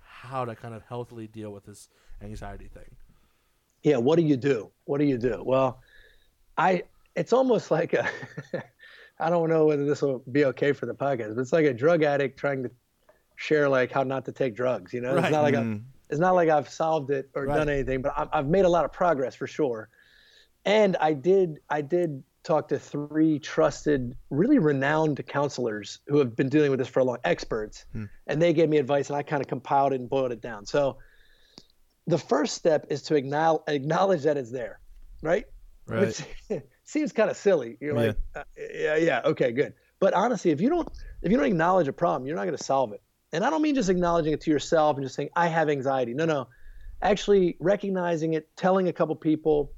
[0.00, 1.88] how to kind of healthily deal with this
[2.22, 2.96] anxiety thing.
[3.82, 4.70] yeah, what do you do?
[4.84, 5.42] What do you do?
[5.44, 5.80] Well,
[6.56, 6.82] I
[7.16, 8.08] it's almost like a
[9.20, 11.74] I don't know whether this will be okay for the podcast, but it's like a
[11.74, 12.70] drug addict trying to
[13.36, 14.92] share like how not to take drugs.
[14.92, 15.24] You know, Right.
[15.24, 15.82] it's not like I've, Mm.
[16.10, 17.56] it's not like I've solved it or Right.
[17.56, 19.88] done anything, but I've, I've made a lot of progress for sure.
[20.64, 26.48] And I did I did talk to three trusted, really renowned counselors who have been
[26.48, 28.04] dealing with this for a long, experts, Hmm.
[28.26, 30.64] and they gave me advice, and I kind of compiled it and boiled it down.
[30.64, 30.96] So
[32.06, 34.80] the first step is to acknowledge, acknowledge that it's there,
[35.22, 35.44] right?
[35.86, 36.06] Right.
[36.48, 37.76] Which seems kind of silly.
[37.80, 39.74] You're like, uh, yeah, yeah, okay, good.
[40.00, 40.88] But honestly, if you don't
[41.22, 43.02] if you don't acknowledge a problem, you're not going to solve it.
[43.32, 46.14] And I don't mean just acknowledging it to yourself and just saying I have anxiety.
[46.14, 46.48] No, no.
[47.02, 49.72] Actually recognizing it, telling a couple people,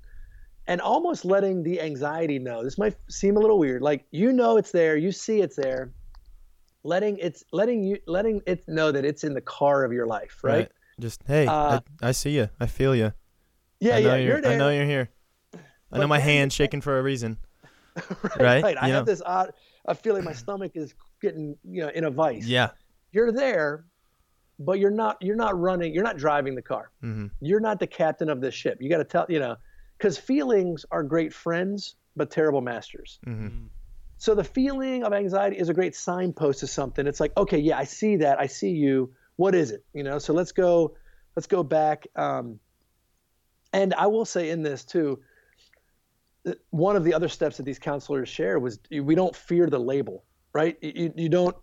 [0.70, 2.62] and almost letting the anxiety know.
[2.62, 3.82] This might seem a little weird.
[3.82, 5.92] Like you know it's there, you see it's there.
[6.84, 10.38] Letting it's letting you letting it know that it's in the car of your life,
[10.44, 10.70] right?
[11.00, 12.48] Just hey, Uh, I, I see you.
[12.60, 13.12] I feel you.
[13.80, 14.52] Yeah, I know yeah, you're, you're there.
[14.52, 15.08] I know you're here.
[15.54, 15.58] I
[15.90, 17.38] But know my hand's shaking for a reason.
[18.38, 18.76] right, right?
[18.80, 19.52] I You have this odd
[19.88, 22.46] I feel like my stomach is getting, you know, in a vice.
[22.46, 22.70] Yeah.
[23.10, 23.86] You're there,
[24.60, 26.92] but you're not you're not running, you're not driving the car.
[27.00, 28.78] hmm You're not the captain of this ship.
[28.80, 29.56] You got to tell, you know,
[30.00, 33.18] cuz feelings are great friends but terrible masters.
[33.24, 33.66] hmm
[34.16, 37.06] So the feeling of anxiety is a great signpost to something.
[37.06, 38.38] It's like, okay, yeah, I see that.
[38.40, 39.14] I see you.
[39.36, 39.84] What is it?
[39.94, 40.96] You know, so let's go
[41.36, 42.58] let's go back um
[43.72, 45.22] and I will say in this too
[46.70, 50.24] one of the other steps that these counselors share was we don't fear the label,
[50.52, 50.76] right?
[50.82, 51.56] You, you don't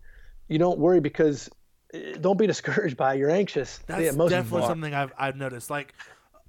[0.48, 1.50] you don't worry because
[1.94, 3.20] eh, don't be discouraged by it.
[3.20, 3.80] you're anxious.
[3.88, 5.70] That's yeah, most definitely something I've I've noticed.
[5.70, 5.94] Like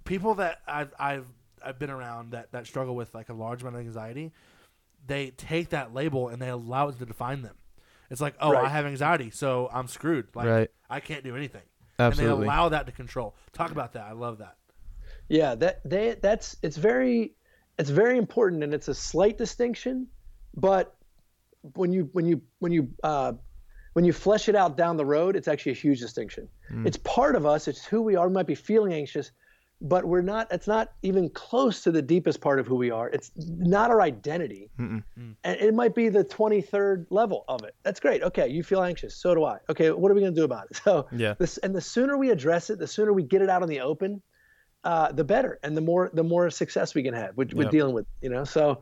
[0.04, 1.26] people that I've I've
[1.64, 4.32] I've been around that that struggle with like a large amount of anxiety,
[5.06, 7.56] they take that label and they allow it to define them.
[8.10, 10.28] It's like, oh, I have anxiety, so I'm screwed.
[10.34, 10.70] Like Right.
[10.88, 11.62] I can't do anything.
[11.98, 12.32] Absolutely.
[12.32, 13.34] And they allow that to control.
[13.52, 14.04] Talk about that.
[14.04, 14.56] I love that.
[15.28, 17.34] Yeah, that they that's it's very
[17.78, 20.06] it's very important and it's a slight distinction,
[20.56, 20.96] but
[21.74, 23.32] when you when you when you uh,
[23.92, 26.48] when you flesh it out down the road, it's actually a huge distinction.
[26.70, 26.86] Mm.
[26.86, 27.68] It's part of us.
[27.68, 28.28] It's who we are.
[28.28, 29.32] We might be feeling anxious,
[29.80, 30.48] but we're not.
[30.50, 33.08] It's not even close to the deepest part of who we are.
[33.10, 35.02] It's not our identity, Mm-mm.
[35.16, 37.74] and it might be the 23rd level of it.
[37.84, 38.22] That's great.
[38.22, 39.14] Okay, you feel anxious.
[39.14, 39.58] So do I.
[39.70, 40.76] Okay, what are we gonna do about it?
[40.84, 41.34] So Yeah.
[41.38, 43.80] this, and the sooner we address it, the sooner we get it out in the
[43.80, 44.20] open,
[44.84, 47.72] uh, the better, and the more the more success we can have with, with Yep.
[47.72, 48.06] dealing with.
[48.20, 48.80] You know, so.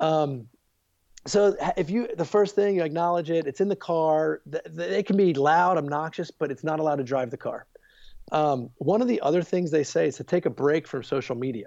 [0.00, 0.48] Um,
[1.24, 4.40] so if you the first thing you acknowledge it, it's in the car.
[4.50, 7.66] Th- th- It can be loud, obnoxious, but it's not allowed to drive the car.
[8.30, 11.36] Um, one of the other things they say is to take a break from social
[11.36, 11.66] media.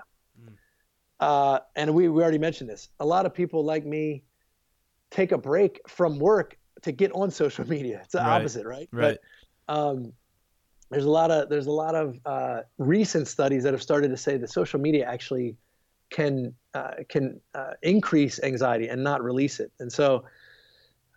[1.20, 2.90] Uh, and we, we already mentioned this.
[3.00, 4.24] A lot of people like me
[5.12, 8.02] take a break from work to get on social media.
[8.04, 8.42] It's the Right.
[8.42, 8.90] opposite, right?
[8.92, 9.18] Right.
[9.68, 10.14] But um,
[10.92, 14.18] there's a lot of there's a lot of uh, recent studies that have started to
[14.18, 15.58] say that social media actually
[16.10, 19.72] can uh, can uh, increase anxiety and not release it.
[19.80, 20.26] And so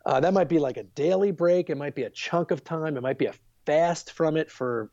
[0.07, 1.71] uh, that might be like a daily break.
[1.71, 2.97] It might be a chunk of time.
[2.97, 3.35] It might be a
[3.67, 4.91] fast from it for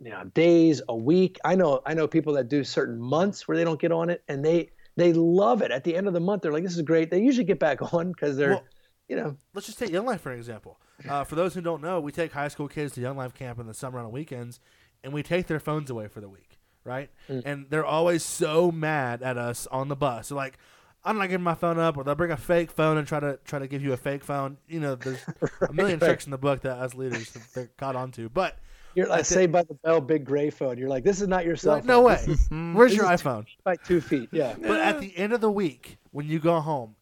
[0.00, 1.38] you know days, a week.
[1.44, 4.22] I know I know people that do certain months where they don't get on it,
[4.28, 5.70] and they they love it.
[5.70, 7.80] At the end of the month, they're like, "This is great." They usually get back
[7.94, 8.64] on because they're Well-
[9.08, 10.78] you know let's just take Young Life for an example.
[11.08, 13.58] Uh, for those who don't know, we take high school kids to Young Life camp
[13.58, 14.60] in the summer on the weekends,
[15.04, 17.10] and we take their phones away for the week, right?
[17.28, 20.30] And they're always so mad at us on the bus.
[20.30, 20.56] They're like,
[21.04, 23.38] "I'm not giving my phone up," or they'll bring a fake phone and try to
[23.44, 24.56] try to give you a fake phone.
[24.66, 25.20] You know, there's
[25.68, 26.06] a million right.
[26.08, 28.28] tricks in the book that us leaders they're caught onto.
[28.30, 28.58] But
[28.96, 29.34] you're like That's it.
[29.34, 30.78] Saved by the Bell, big gray phone.
[30.78, 31.86] You're like, "This is not your cell phone.
[31.86, 32.14] no way.
[32.26, 33.46] Is Where's your this is iPhone?
[33.62, 34.54] by two feet." Yeah.
[34.60, 36.96] But at the end of the week, when you go home,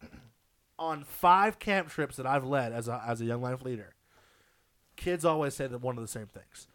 [0.77, 3.95] on five camp trips that I've led as a as a young life leader,
[4.95, 6.67] kids always say that one of the same things.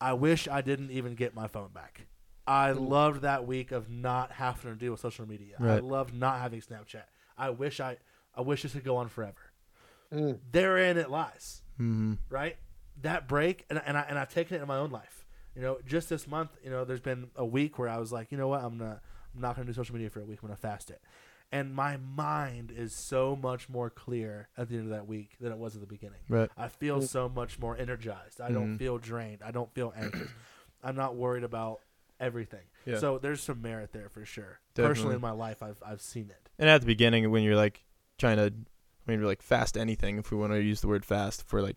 [0.00, 2.06] I wish I didn't even get my phone back.
[2.46, 5.56] I loved that week of not having to deal with social media.
[5.58, 5.84] I Right.
[5.84, 7.04] loved not having Snapchat.
[7.36, 7.96] I wish I
[8.34, 9.52] I wish this could go on forever.
[10.12, 10.38] Mm.
[10.52, 12.14] Therein it lies Mm-hmm.
[12.30, 12.56] right?
[13.02, 15.24] That break, and, and I and I've taken it in my own life.
[15.54, 18.30] You know, just this month, you know, there's been a week where I was like,
[18.30, 19.00] you know what, I'm not,
[19.34, 20.38] I'm not gonna do social media for a week.
[20.42, 21.00] I'm gonna fast it,
[21.52, 25.52] and my mind is so much more clear at the end of that week than
[25.52, 26.20] it was at the beginning.
[26.28, 26.50] Right.
[26.56, 28.40] I feel so much more energized.
[28.40, 28.78] I don't Mhm.
[28.78, 29.42] feel drained.
[29.42, 30.30] I don't feel anxious.
[30.82, 31.80] I'm not worried about
[32.20, 32.64] everything.
[32.84, 32.98] Yeah.
[32.98, 34.60] So there's some merit there for sure.
[34.74, 34.88] Definitely.
[34.94, 36.48] Personally, in my life, I've I've seen it.
[36.58, 37.84] And at the beginning, when you're like
[38.18, 38.52] trying to,
[39.06, 41.76] I mean, like fast anything, if we want to use the word fast, for like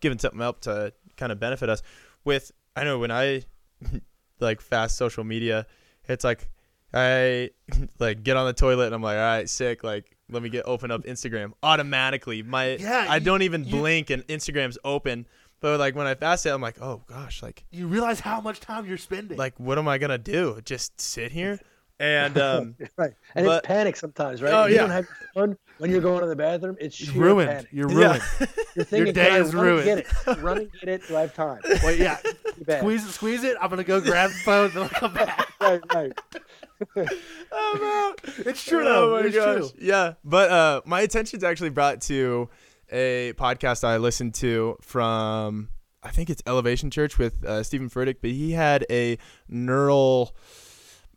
[0.00, 1.82] giving something up to kind of benefit us.
[2.24, 3.42] With I know when I
[4.40, 5.66] like fast social media,
[6.08, 6.48] it's like
[6.92, 7.50] I
[7.98, 9.82] like get on the toilet and I'm like, all right, sick.
[9.84, 12.42] Like let me get open up Instagram automatically.
[12.42, 15.26] My Yeah, I you- don't even you- blink and Instagram's open.
[15.60, 18.60] But like when I fast it, I'm like, oh gosh, like You realize how much
[18.60, 19.36] time you're spending.
[19.36, 20.60] like what am I gonna do?
[20.64, 21.58] Just sit here?
[22.00, 23.12] And um, Right.
[23.34, 24.54] And But- it's panic sometimes, right?
[24.54, 24.80] Oh, you yeah.
[24.80, 26.76] don't have your phone when you're going to the bathroom.
[26.78, 27.50] It's You're sheer ruined.
[27.50, 27.68] panic.
[27.72, 27.96] You're Yeah.
[28.06, 28.22] ruined.
[28.76, 30.06] You're thinking, day is run and ruined." Get it.
[30.42, 31.08] Run and get it.
[31.08, 31.60] Do I have time?
[31.82, 32.18] Well, yeah.
[32.78, 33.56] Squeeze it, squeeze it.
[33.60, 34.70] I'm gonna go grab the phone.
[34.74, 35.48] Then I'll come back.
[35.60, 36.12] Right, right.
[37.52, 38.20] I'm out.
[38.38, 39.16] It's true though.
[39.16, 39.58] Oh my it's gosh.
[39.58, 39.70] true.
[39.80, 42.48] Yeah, but uh, my attention's actually brought to
[42.90, 45.68] a podcast I listened to from
[46.02, 50.34] I think it's Elevation Church with uh, Steven Furtick, but he had a neural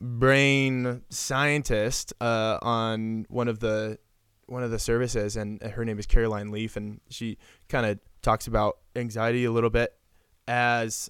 [0.02, 3.98] brain scientist uh, on one of the
[4.48, 7.38] one of the services, and uh, her name is Caroline Leaf, and she
[7.70, 9.94] kind of talks about anxiety a little bit
[10.48, 11.10] as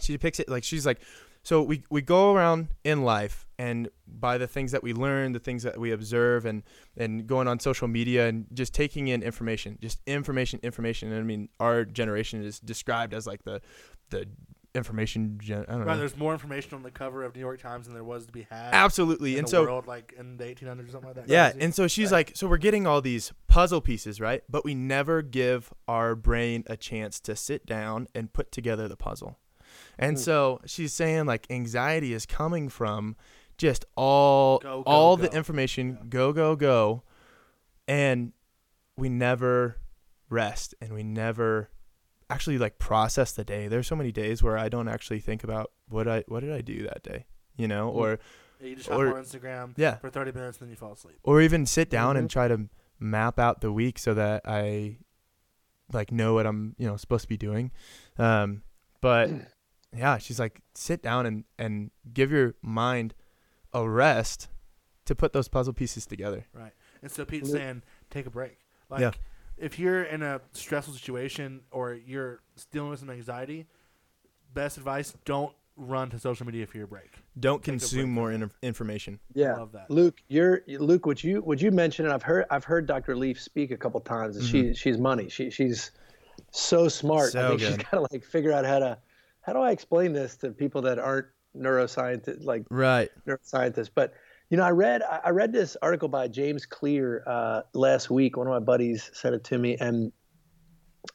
[0.00, 1.00] she depicts it like she's like
[1.42, 5.38] so we, we go around in life and by the things that we learn the
[5.38, 6.62] things that we observe and
[6.96, 11.12] and going on social media and just taking in information just information information.
[11.12, 13.60] And i mean our generation is described as like the
[14.10, 14.26] the
[14.76, 17.60] information gen- i don't Right, know there's more information on the cover of New York
[17.60, 18.72] Times than there was to be had.
[18.74, 21.28] absolutely in and the so world, like in the 1800s or something like that.
[21.28, 21.64] yeah, Crazy.
[21.64, 24.42] and so she's like, so we're getting all these puzzle pieces, right?
[24.48, 28.96] But we never give our brain a chance to sit down and put together the
[28.96, 29.38] puzzle.
[29.98, 33.16] And so she's saying like anxiety is coming from
[33.58, 35.36] just all Go, go, all the go.
[35.36, 37.02] information, go go go,
[37.88, 38.32] and
[38.96, 39.76] we never
[40.28, 41.70] rest and we never
[42.28, 43.68] actually like process the day.
[43.68, 46.60] There's so many days where I don't actually think about what I what did I
[46.60, 47.96] do that day, you know, Hmm.
[47.98, 48.18] or
[48.60, 50.92] Yeah, you just hop or- on Instagram yeah, for 30 minutes, and then you fall
[50.92, 51.18] asleep.
[51.22, 52.32] or even sit down and Mhm.
[52.32, 54.98] try to map out the week so that I
[55.92, 57.70] like know what I'm you know supposed to be doing.
[58.18, 58.62] Um,
[59.00, 59.30] but
[59.94, 63.14] yeah, she's like sit down and and give your mind
[63.72, 64.48] a rest
[65.04, 66.46] to put those puzzle pieces together.
[66.52, 66.72] Right.
[67.02, 68.58] And so Pete's saying, take a break.
[68.88, 69.12] Like, Yeah.
[69.58, 72.40] If you're in a stressful situation or you're
[72.72, 73.66] dealing with some anxiety,
[74.54, 77.10] best advice: don't run to social media for your break.
[77.38, 79.18] Don't Take a break consume more in- information.
[79.34, 79.56] Yeah.
[79.56, 79.90] Love that.
[79.90, 81.04] Luke, you're Luke.
[81.06, 82.04] Would you would you mention?
[82.06, 83.16] And I've heard I've heard Dr.
[83.16, 84.36] Leaf speak a couple times.
[84.36, 84.72] And She mm-hmm.
[84.72, 85.28] she's money.
[85.28, 85.90] She she's
[86.50, 87.28] so smart.
[87.28, 87.84] I So think she's good.
[87.90, 88.98] got to like figure out how to
[89.42, 93.10] how do I explain this to people that aren't neuroscientists like Right.
[93.26, 94.12] neuroscientists, But
[94.50, 98.36] you know, I read I read this article by James Clear uh, last week.
[98.36, 100.12] One of my buddies sent it to me, and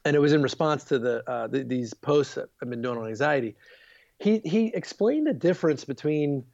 [0.04, 2.98] and it was in response to the, uh, the these posts that I've been doing
[2.98, 3.56] on anxiety.
[4.18, 6.44] He he explained the difference between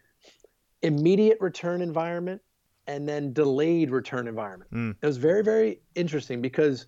[0.83, 2.41] immediate return environment
[2.87, 4.71] and then delayed return environment.
[4.73, 4.97] Mm.
[5.03, 6.87] It was very very interesting because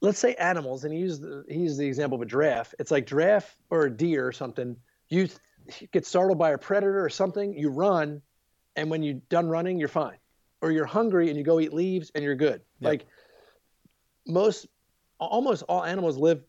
[0.00, 2.74] let's say animals, and he used the, he used the example of a giraffe.
[2.80, 4.76] It's like giraffe or a deer or something.
[5.08, 5.28] You
[5.92, 8.22] get startled by a predator or something, you run,
[8.76, 10.18] and when you're done running, you're fine.
[10.62, 12.60] Or you're hungry and you go eat leaves and you're good.
[12.80, 12.88] Yep.
[12.90, 13.06] Like
[14.26, 14.66] most,
[15.18, 16.42] almost all animals live,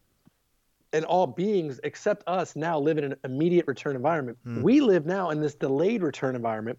[0.94, 4.38] and all beings except us now live in an immediate return environment.
[4.44, 4.62] Hmm.
[4.62, 6.78] We live now in this delayed return environment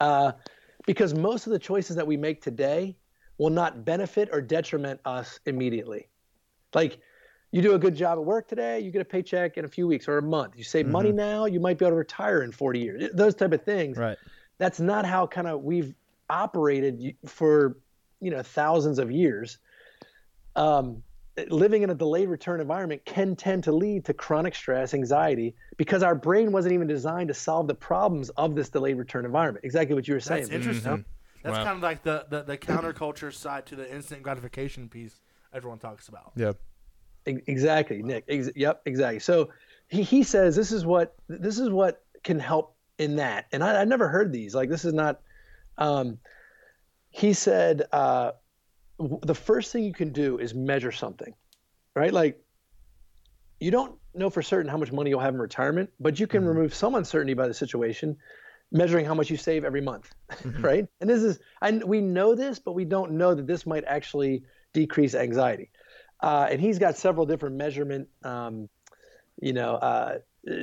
[0.00, 0.32] uh,
[0.86, 2.96] because most of the choices that we make today
[3.38, 6.08] will not benefit or detriment us immediately.
[6.74, 6.98] Like
[7.52, 9.86] you do a good job at work today, you get a paycheck in a few
[9.86, 10.54] weeks or a month.
[10.56, 13.10] You save money now, you might be able to retire in 40 years.
[13.14, 13.96] Those type of things.
[13.96, 14.18] Right.
[14.58, 15.94] That's not how kind of we've
[16.28, 17.78] operated for
[18.20, 19.58] you know thousands of years.
[20.56, 21.02] Um,
[21.48, 26.02] living in a delayed return environment can tend to lead to chronic stress, anxiety, because
[26.02, 29.62] our brain wasn't even designed to solve the problems of this delayed return environment.
[29.64, 30.42] Exactly what you were saying.
[30.44, 31.04] That's interesting.
[31.42, 31.64] That's Wow.
[31.64, 35.20] kind of like the, the, the counterculture side to the instant gratification piece
[35.52, 36.32] everyone talks about.
[36.36, 36.52] Yeah.
[37.26, 38.24] Ex- Exactly, Nick.
[38.28, 39.18] Ex- yep, exactly.
[39.20, 39.50] So
[39.88, 43.82] he, he says this is what this is what can help in that, and I,
[43.82, 44.54] I never heard these.
[44.54, 45.20] Like this is not.
[45.78, 46.18] Um,
[47.10, 48.32] he said uh,
[48.98, 51.34] w- the first thing you can do is measure something,
[51.94, 52.12] right?
[52.12, 52.42] Like
[53.60, 56.44] you don't know for certain how much money you'll have in retirement, but you can
[56.44, 58.16] remove some uncertainty by the situation,
[58.72, 60.14] measuring how much you save every month,
[60.60, 60.86] right?
[61.00, 64.44] And this is, and we know this, but we don't know that this might actually
[64.72, 65.70] decrease anxiety.
[66.20, 68.68] Uh, and he's got several different measurement, um,
[69.40, 70.18] you know, uh,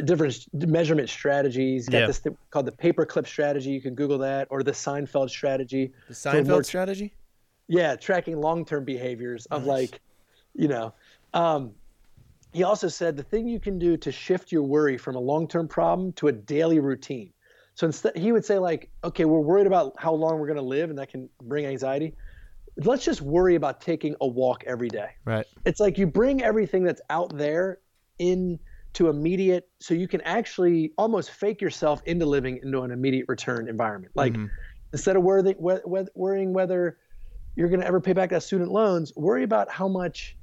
[0.06, 1.86] different measurement strategies.
[1.86, 2.08] He's got Yeah.
[2.08, 3.70] this thing called the paperclip strategy.
[3.72, 5.94] You can Google that, or the Seinfeld strategy.
[6.08, 7.13] The Seinfeld more- strategy?
[7.68, 9.68] Yeah, tracking long-term behaviors of Nice.
[9.92, 10.02] like,
[10.54, 10.94] you know.
[11.34, 11.74] Um,
[12.52, 15.68] he also said the thing you can do to shift your worry from a long-term
[15.68, 17.32] problem to a daily routine.
[17.76, 20.62] So instead, he would say like, okay, we're worried about how long we're going to
[20.62, 22.13] live, and that can bring anxiety.
[22.78, 25.10] Let's just worry about taking a walk every day.
[25.26, 25.46] Right.
[25.66, 27.80] It's like you bring everything that's out there
[28.20, 28.60] in
[28.94, 33.68] to immediate, so you can actually almost fake yourself into living into an immediate return
[33.68, 34.12] environment.
[34.16, 34.50] Like Mhm.
[34.92, 35.56] instead of worrying,
[36.16, 36.98] worrying whether
[37.56, 40.38] you're going to ever pay back that student loans, worry about how much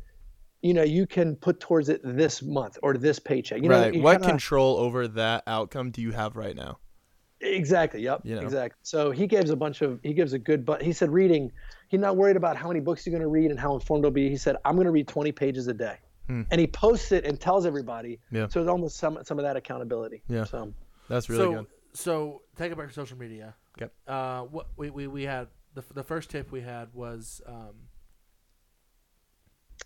[0.62, 3.62] you know you can put towards it this month or this paycheck.
[3.62, 3.95] You know, right.
[3.95, 6.79] you What kinda- control over that outcome do you have right now?
[7.40, 8.03] Exactly.
[8.03, 8.21] Yep.
[8.25, 8.43] You know?
[8.43, 8.79] Exactly.
[8.83, 11.51] So he gives a bunch of he gives a good but he said reading.
[11.90, 14.12] He's not worried about how many books you're going to read and how informed he'll
[14.12, 14.31] be.
[14.31, 15.96] He said I'm going to read 20 pages a day,
[16.29, 16.42] Hmm.
[16.53, 18.20] and he posts it and tells everybody.
[18.31, 18.46] Yeah.
[18.48, 20.22] So it's almost some some of that accountability.
[20.29, 20.44] Yeah.
[20.44, 20.72] So
[21.09, 21.66] That's really so, good.
[21.92, 23.55] So take it back to social media.
[23.76, 23.90] Okay.
[24.07, 27.74] Uh, what we, we, we had the, the first tip we had was um,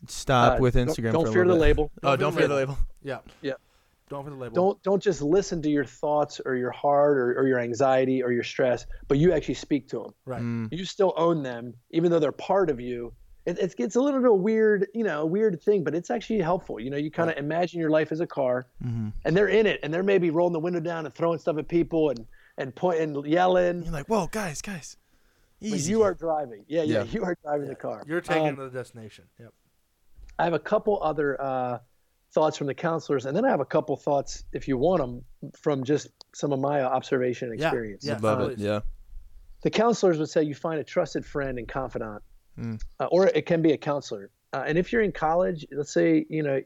[0.06, 1.12] Stop uh, with don't- Instagram.
[1.12, 1.60] Don't, for a fear the little bit.
[1.60, 1.90] label.
[2.02, 2.76] Oh, don't fear the label.
[3.02, 3.54] yeah Yeah.
[4.10, 7.38] Don't for the label Don't don't just listen to your thoughts or your heart or,
[7.38, 10.14] or your anxiety or your stress, but you actually speak to them.
[10.26, 13.12] right Mm, You still own them, even though they're part of you.
[13.46, 16.10] It, it gets a little bit of a weird, you know, weird thing, but it's
[16.10, 16.80] actually helpful.
[16.80, 19.12] You know, you kind of imagine your life as a car, mhm.
[19.26, 21.68] and they're in it, and they're maybe rolling the window down and throwing stuff at
[21.68, 23.82] people and and pointing, yelling.
[23.82, 24.96] You're like, whoa, guys, guys,
[25.60, 25.90] But easy.
[25.90, 26.64] you are driving.
[26.68, 27.04] Yeah, yeah, Yeah.
[27.04, 28.02] you are driving the car.
[28.06, 29.52] you're taking Um, to the destination yep
[30.38, 31.78] I have a couple other uh,
[32.34, 35.52] thoughts from the counselors, and then I have a couple thoughts, if you want them,
[35.56, 38.04] from just some of my observation and Yeah, experience.
[38.04, 38.18] yeah.
[38.20, 38.58] Love Uh, it.
[38.58, 38.80] Yeah.
[39.62, 42.22] The counselors would say you find a trusted friend and confidant,
[42.58, 42.80] Mm.
[43.00, 44.30] uh, or it can be a counselor.
[44.52, 46.60] Uh, and if you're in college, let's say you know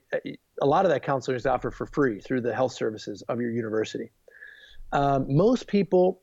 [0.60, 3.50] a lot of that counseling is offered for free through the health services of your
[3.50, 4.10] university.
[4.92, 6.22] Um, most people,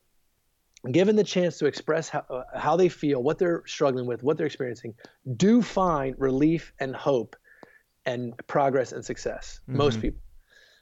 [0.92, 4.38] given the chance to express how, uh, how they feel, what they're struggling with, what
[4.38, 4.94] they're experiencing,
[5.38, 7.36] do find relief and hope
[8.06, 9.60] and progress and success.
[9.68, 10.02] Most Mhm.
[10.02, 10.22] people.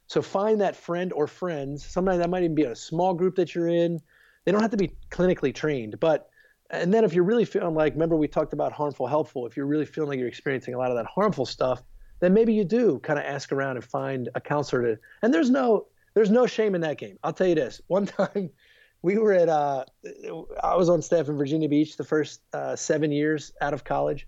[0.07, 1.85] So find that friend or friends.
[1.85, 4.01] Sometimes that might even be a small group that you're in.
[4.45, 6.29] They don't have to be clinically trained, but
[6.69, 9.45] and then if you're really feeling like, remember we talked about harmful, helpful.
[9.45, 11.83] If you're really feeling like you're experiencing a lot of that harmful stuff,
[12.19, 14.99] then maybe you do kind of ask around and find a counselor to.
[15.21, 17.17] And there's no there's no shame in that game.
[17.23, 17.81] I'll tell you this.
[17.87, 18.49] One time,
[19.01, 19.85] we were at uh,
[20.61, 24.27] I was on staff in Virginia Beach the first uh, seven years out of college,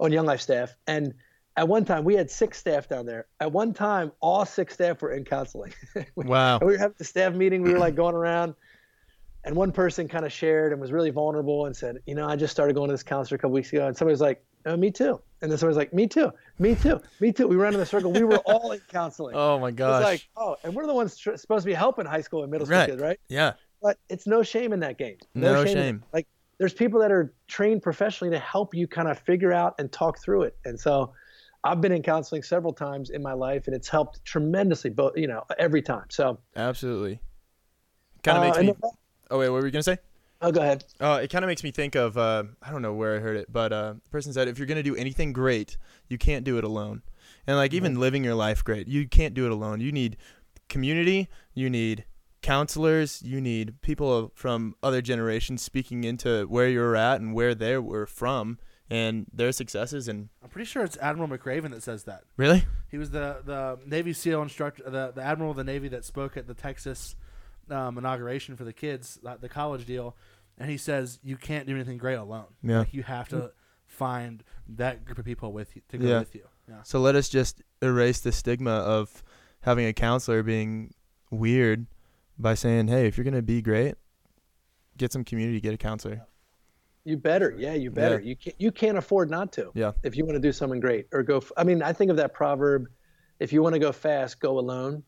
[0.00, 1.14] on Young Life staff, and
[1.56, 3.26] at one time we had six staff down there.
[3.40, 5.72] At one time, all six staff were in counseling.
[6.16, 6.58] Wow.
[6.58, 7.62] And we were having the staff meeting.
[7.62, 8.54] We were like going around,
[9.44, 12.36] and one person kind of shared and was really vulnerable and said, "You know, I
[12.36, 14.76] just started going to this counselor a couple weeks ago." And somebody was like, oh,
[14.76, 15.20] me too.
[15.42, 17.46] And then someone's like, me too, me too, me too.
[17.46, 18.10] We ran in a circle.
[18.10, 19.36] We were all in counseling.
[19.38, 20.02] Oh my it's gosh.
[20.02, 22.66] like, oh, and we're the ones tr- supposed to be helping high school and middle
[22.66, 22.88] school Right.
[22.88, 23.20] kids, right?
[23.28, 23.52] yeah.
[23.82, 25.18] But it's no shame in that game.
[25.34, 25.72] No in it.
[25.72, 26.02] shame.
[26.14, 26.26] Like
[26.58, 30.18] there's people that are trained professionally to help you kind of figure out and talk
[30.18, 30.56] through it.
[30.64, 31.12] And so
[31.64, 35.26] I've been in counseling several times in my life and it's helped tremendously both, you
[35.26, 36.04] know, every time.
[36.10, 37.20] So Absolutely.
[38.22, 38.66] Kind of uh, makes me.
[38.66, 38.90] then-
[39.30, 39.98] Oh wait, what were you gonna say?
[40.42, 40.84] oh, go ahead.
[41.00, 43.36] Uh, it kind of makes me think of uh, I don't know where I heard
[43.38, 46.58] it, but uh, the person said if you're gonna do anything great, you can't do
[46.58, 47.02] it alone.
[47.46, 49.80] And like even living your life great, you can't do it alone.
[49.80, 50.18] You need
[50.68, 51.28] community.
[51.54, 52.04] You need
[52.42, 53.22] counselors.
[53.22, 58.06] You need people from other generations speaking into where you're at and where they were
[58.06, 58.58] from
[58.90, 60.08] and their successes.
[60.08, 62.24] And I'm pretty sure it's Admiral McRaven that says that.
[62.36, 66.04] really, He was the, the Navy SEAL instructor, the, the admiral of the Navy that
[66.04, 67.16] spoke at the Texas
[67.70, 70.16] um, inauguration for the kids, the, the college deal,
[70.58, 72.46] and he says you can't do anything great alone.
[72.62, 72.80] Yeah.
[72.80, 73.52] Like, you have to
[73.86, 76.18] find that group of people with you to go Yeah.
[76.18, 76.44] with you.
[76.68, 76.82] Yeah.
[76.82, 79.22] so let us just erase the stigma of
[79.60, 80.94] having a counselor being
[81.30, 81.86] weird
[82.38, 83.94] by saying, hey, if you're gonna be great,
[84.96, 86.22] get some community, get a counselor.
[87.04, 88.18] You better, yeah, you better.
[88.20, 88.28] Yeah.
[88.30, 89.70] You can't, you can't afford not to.
[89.74, 89.92] Yeah.
[90.02, 92.16] If you want to do something great or go, f- I mean, I think of
[92.16, 92.86] that proverb:
[93.40, 95.02] if you want to go fast, go alone,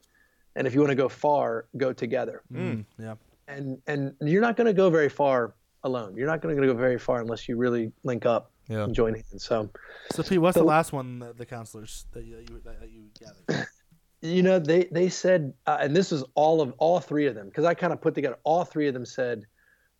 [0.56, 2.42] and if you want to go far, go together.
[2.52, 2.84] Mm.
[2.98, 3.14] Yeah.
[3.48, 6.16] And and you're not going to go very far alone.
[6.16, 8.84] You're not going to go very far unless you really link up Yeah.
[8.84, 9.44] and join hands.
[9.44, 9.70] So,
[10.12, 12.90] So, Pete, what's the So- last one that the counselors that you, that you, that
[12.90, 13.68] you gathered?
[14.20, 17.46] you know, they they said, uh, and this is all of all three of them
[17.46, 18.36] because I kind of put together.
[18.44, 19.46] All three of them said,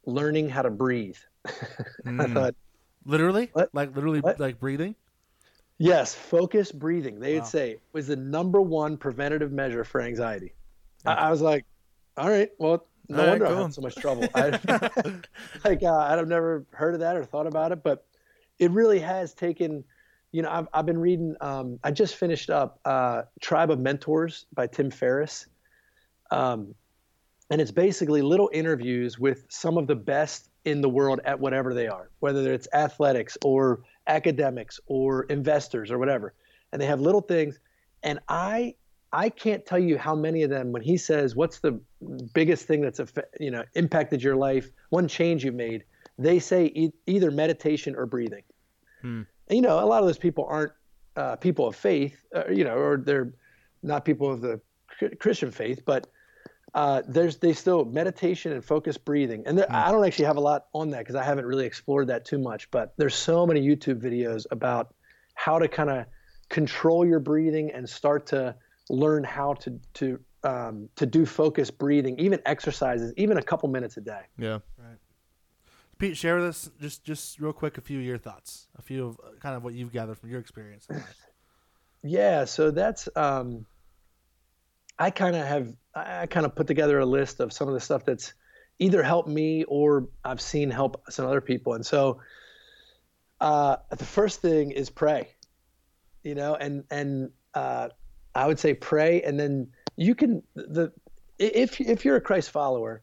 [0.05, 1.17] learning how to breathe.
[2.19, 2.35] I Mm.
[2.35, 2.55] thought,
[3.05, 3.51] Literally?
[3.53, 3.71] What?
[3.73, 4.41] Like literally What?
[4.41, 4.97] like breathing?
[5.79, 7.21] Yes, focus breathing.
[7.21, 7.39] They Wow.
[7.41, 10.55] would say was the number one preventative measure for anxiety.
[11.05, 11.13] I.
[11.13, 11.65] I was like,
[12.17, 13.63] all right, well, no All right, wonder I cool.
[13.65, 14.31] had so much trouble.
[14.35, 14.59] I,
[15.65, 18.07] like uh, I've never heard of that or thought about it, but
[18.59, 19.85] it really has taken.
[20.33, 21.35] You know, I've I've been reading.
[21.41, 25.47] Um, I just finished up uh, Tribe of Mentors by Tim Ferriss,
[26.31, 26.75] um,
[27.51, 31.73] and it's basically little interviews with some of the best in the world at whatever
[31.73, 36.35] they are, whether it's athletics or academics or investors or whatever.
[36.73, 37.59] And they have little things.
[38.03, 38.75] And I
[39.12, 41.81] I can't tell you how many of them when he says what's the
[42.35, 43.01] biggest thing that's
[43.41, 45.85] you know impacted your life, one change you've made,
[46.19, 48.43] they say e- either meditation or breathing.
[49.03, 49.23] Hmm.
[49.49, 50.73] And, you know, a lot of those people aren't
[51.14, 53.33] uh, people of faith, uh, you know, or they're
[53.83, 54.61] not people of the
[55.21, 56.09] Christian faith, but
[56.77, 60.41] uh, there's they still meditation and focused breathing, and there, I don't actually have a
[60.41, 62.70] lot on that because I haven't really explored that too much.
[62.70, 64.95] But there's so many YouTube videos about
[65.35, 66.05] how to kind of
[66.51, 68.55] control your breathing and start to
[68.91, 73.97] learn how to to um, to do focused breathing, even exercises, even a couple minutes
[73.97, 74.20] a day.
[74.39, 74.59] Yeah.
[74.77, 74.99] Right.
[75.99, 79.07] Pete, share with us just just real quick a few of your thoughts, a few
[79.07, 80.87] of uh, kind of what you've gathered from your experience.
[82.03, 83.64] Yeah, so that's um,
[84.99, 87.81] I kind of have I kind of put together a list of some of the
[87.81, 88.35] stuff that's
[88.79, 92.21] either helped me or I've seen help some other people, and so
[93.41, 95.29] uh, the first thing is pray,
[96.23, 97.89] you know, and and uh,
[98.35, 100.93] I would say pray, and then you can the
[101.39, 103.03] if if you're a Christ follower,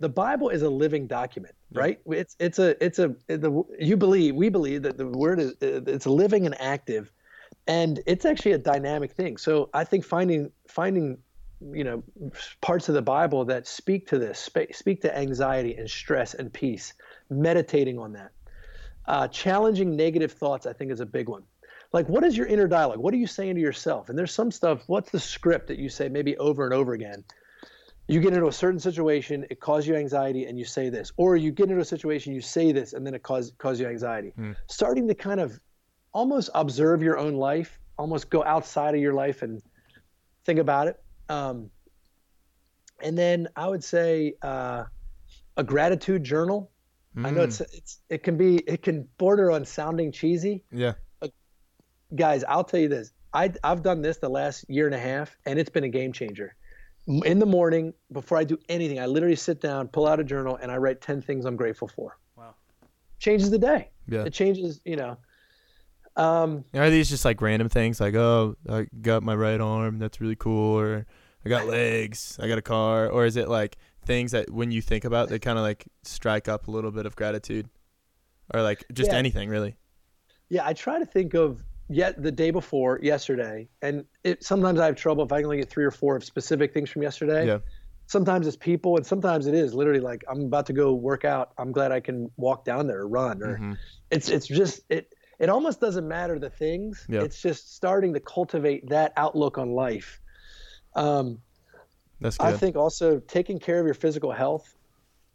[0.00, 1.80] the Bible is a living document, Yeah.
[1.80, 2.00] right?
[2.06, 6.06] It's it's a it's a the you believe we believe that the word is it's
[6.06, 7.12] living and active,
[7.68, 9.36] and it's actually a dynamic thing.
[9.36, 11.18] So I think finding finding
[11.72, 12.02] you know
[12.60, 16.52] parts of the Bible that speak to this, spe- speak to anxiety and stress and
[16.52, 16.94] peace,
[17.28, 18.32] meditating on that,
[19.06, 20.66] uh, challenging negative thoughts.
[20.66, 21.42] I think is a big one.
[21.92, 22.98] Like, what is your inner dialogue?
[22.98, 24.08] What are you saying to yourself?
[24.08, 24.84] And there's some stuff.
[24.86, 27.24] What's the script that you say maybe over and over again?
[28.10, 31.36] you get into a certain situation, it causes you anxiety, and you say this, or
[31.36, 34.32] you get into a situation, you say this, and then it causes cause you anxiety.
[34.34, 34.52] Hmm.
[34.66, 35.60] Starting to kind of
[36.12, 39.62] almost observe your own life, almost go outside of your life and
[40.44, 41.00] think about it.
[41.30, 41.70] Um,
[43.02, 44.84] and then I would say uh,
[45.56, 46.70] a gratitude journal.
[47.16, 47.44] I know Mm.
[47.44, 50.92] it's it's it can be it can border on sounding cheesy, Yeah.
[52.14, 53.12] guys, I'll tell you this.
[53.32, 56.12] I, I've done this the last year and a half, and it's been a game
[56.12, 56.54] changer.
[57.24, 60.56] In the morning, before I do anything, I literally sit down, pull out a journal,
[60.62, 62.18] and I write 10 things I'm grateful for.
[62.36, 62.54] Wow.
[63.18, 63.90] Changes the day.
[64.08, 64.24] Yeah.
[64.24, 65.16] It changes, you know.
[66.16, 70.20] Um, Are these just like random things like, oh, I got my right arm, that's
[70.20, 71.06] really cool, or
[71.44, 74.82] I got legs, I got a car, or is it like things that when you
[74.82, 77.68] think about, they kind of like strike up a little bit of gratitude,
[78.52, 79.18] or like just Yeah.
[79.18, 79.76] anything really?
[80.52, 84.86] yeah, I try to think of yet the day before, yesterday, and it, sometimes I
[84.86, 87.46] have trouble if I can only get three or four of specific things from yesterday.
[87.46, 87.58] Yeah.
[88.08, 91.52] Sometimes it's people, and sometimes it is literally like I'm about to go work out.
[91.56, 93.76] I'm glad I can walk down there or run, or Mhm.
[94.10, 97.06] it's it's just it it almost doesn't matter the things.
[97.24, 100.20] It's just starting to cultivate that outlook on life.
[100.94, 101.40] Um,
[102.20, 102.46] That's good.
[102.46, 104.76] I think also taking care of your physical health.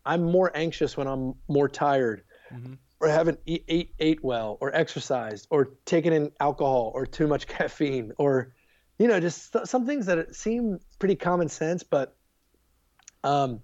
[0.05, 2.77] I'm more anxious when I'm more tired, Mhm.
[2.99, 7.47] or haven't eat, ate ate well, or exercised, or taken in alcohol, or too much
[7.47, 8.53] caffeine, or
[8.99, 11.81] you know, just th- some things that seem pretty common sense.
[11.81, 12.15] But
[13.23, 13.61] um,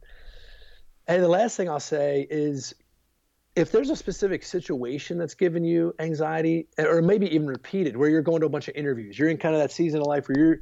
[1.07, 2.73] and the last thing I'll say is,
[3.55, 8.21] if there's a specific situation that's given you anxiety, or maybe even repeated, where you're
[8.21, 10.37] going to a bunch of interviews, you're in kind of that season of life where
[10.37, 10.59] you're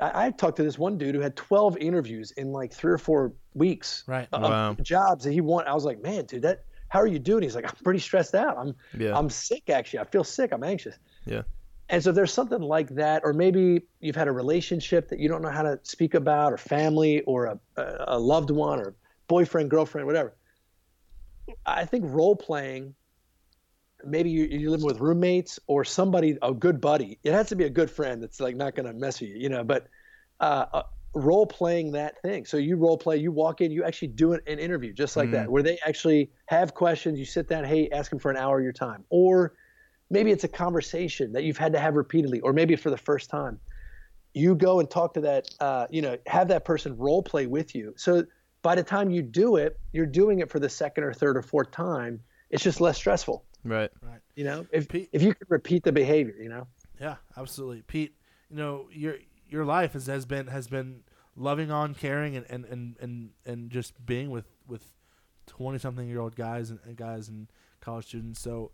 [0.00, 2.98] I, I talked to this one dude who had 12 interviews in like three or
[2.98, 4.28] four weeks Right.
[4.32, 4.74] Wow.
[4.82, 5.68] jobs that he want.
[5.68, 7.42] I was like, man, dude, that how are you doing?
[7.42, 8.58] He's like, I'm pretty stressed out.
[8.58, 9.16] I'm yeah.
[9.16, 10.00] I'm sick actually.
[10.00, 10.52] I feel sick.
[10.52, 10.96] I'm anxious.
[11.24, 11.42] Yeah.
[11.88, 15.42] And so there's something like that, or maybe you've had a relationship that you don't
[15.42, 18.94] know how to speak about, or family, or a, a, a loved one, or
[19.28, 20.34] boyfriend, girlfriend, whatever.
[21.66, 22.94] I think role playing.
[24.04, 27.18] Maybe you, you're living with roommates or somebody, a good buddy.
[27.22, 29.36] It has to be a good friend that's like not going to mess with you,
[29.36, 29.62] you know.
[29.62, 29.86] But
[30.40, 30.82] uh, uh,
[31.14, 32.44] role playing that thing.
[32.44, 35.30] So you role play, you walk in, you actually do an, an interview just like
[35.30, 37.18] that, where they actually have questions.
[37.18, 39.54] You sit down, hey, ask them for an hour of your time, or
[40.10, 43.30] maybe it's a conversation that you've had to have repeatedly, or maybe for the first
[43.30, 43.60] time.
[44.34, 47.74] You go and talk to that, uh, you know, have that person role play with
[47.74, 47.92] you.
[47.96, 48.24] So
[48.62, 51.42] by the time you do it, you're doing it for the second or third or
[51.42, 52.20] fourth time.
[52.50, 53.90] It's just less stressful, right.
[54.02, 54.20] Right.
[54.36, 54.66] you know.
[54.72, 56.66] If Pete- if you can repeat the behavior, you know.
[57.00, 58.14] Yeah, absolutely, Pete.
[58.50, 59.16] You know your
[59.48, 61.02] your life has, has been has been
[61.36, 64.84] loving on, caring, and and, and, and, and just being with with
[65.46, 67.48] twenty something year old guys and, and guys and
[67.80, 68.40] college students.
[68.40, 68.70] So,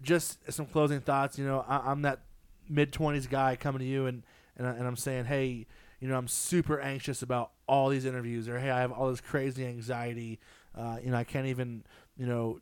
[0.00, 1.38] just some closing thoughts.
[1.38, 2.20] You know, I, I'm that
[2.68, 4.22] mid twenties guy coming to you and
[4.56, 5.66] and, I, and I'm saying, hey,
[6.00, 9.20] you know, I'm super anxious about all these interviews, or hey, I have all this
[9.20, 10.40] crazy anxiety.
[10.76, 11.84] Uh, you know, I can't even
[12.16, 12.60] you know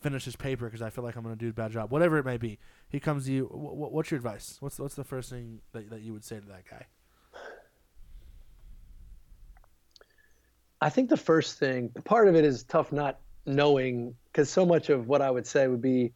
[0.00, 1.90] finish this paper because I feel like I'm going to do a bad job.
[1.90, 2.58] Whatever it may be,
[2.88, 3.46] he comes to you.
[3.46, 4.58] Wh- wh- what's your advice?
[4.60, 6.86] What's what's the first thing that, that you would say to that guy?
[10.80, 14.90] I think the first thing, part of it is tough not knowing because so much
[14.90, 16.12] of what I would say would be,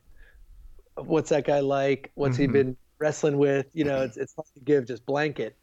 [0.97, 2.11] what's that guy like?
[2.15, 2.53] What's he Mhm.
[2.53, 3.67] been wrestling with?
[3.75, 5.59] You know, it's it's not to give just blanket,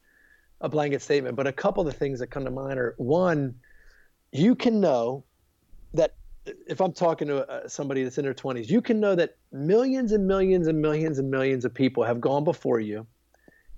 [0.62, 1.36] a blanket statement.
[1.36, 3.56] But a couple of the things that come to mind are one,
[4.32, 5.26] you can know
[5.94, 6.16] that
[6.68, 10.12] if I'm talking to uh, somebody that's in their 20s, you can know that millions
[10.12, 13.06] and millions and millions and millions of people have gone before you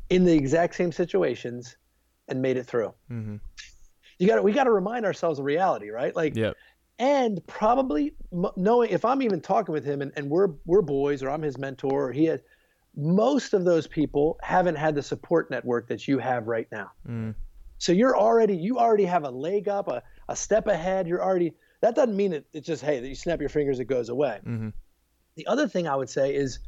[0.09, 1.75] in the exact same situations
[2.27, 2.93] and made it through.
[3.11, 3.37] Mm-hmm.
[4.19, 6.15] You got we got to remind ourselves of reality, right?
[6.15, 6.55] Like Yep.
[6.99, 8.13] and probably
[8.55, 11.57] knowing if I'm even talking with him and, and we're we're boys or I'm his
[11.57, 12.39] mentor or he has
[12.95, 16.91] most of those people haven't had the support network that you have right now.
[17.07, 17.33] Mm.
[17.77, 21.07] So you're already you already have a leg up, a, a step ahead.
[21.07, 23.85] You're already that doesn't mean it, it's just hey that you snap your fingers it
[23.85, 24.39] goes away.
[24.45, 24.69] Mm-hmm.
[25.35, 26.59] The other thing I would say is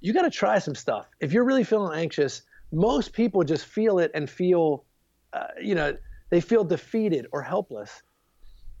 [0.00, 1.08] you got to try some stuff.
[1.20, 4.84] If you're really feeling anxious, most people just feel it and feel,
[5.32, 5.96] uh, you know,
[6.30, 8.02] they feel defeated or helpless.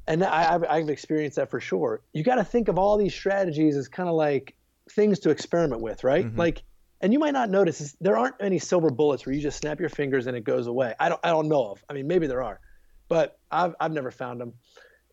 [0.08, 2.02] And I, I've, I've experienced that for sure.
[2.12, 4.54] You got to think of all these strategies as kind of like
[4.90, 6.26] things to experiment with, right?
[6.26, 6.36] Mhm.
[6.36, 6.62] Like,
[7.02, 9.80] and you might not notice this, there aren't any silver bullets where you just snap
[9.80, 10.94] your fingers and it goes away.
[10.98, 11.84] I don't, I don't know of.
[11.90, 12.60] I mean, maybe there are,
[13.08, 14.54] but I've, I've never found them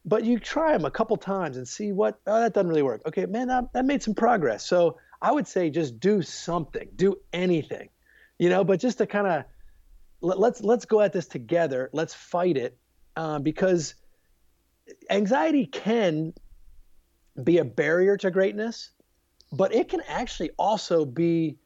[0.05, 3.01] but you try them a couple times and see what oh, that doesn't really work
[3.07, 7.15] okay man that, that made some progress so i would say just do something do
[7.33, 7.89] anything
[8.37, 9.43] you know but just to kind of
[10.21, 12.77] let, let's let's go at this together let's fight it
[13.15, 13.95] uh, because
[15.09, 16.33] anxiety can
[17.43, 18.91] be a barrier to greatness
[19.51, 21.57] but it can actually also be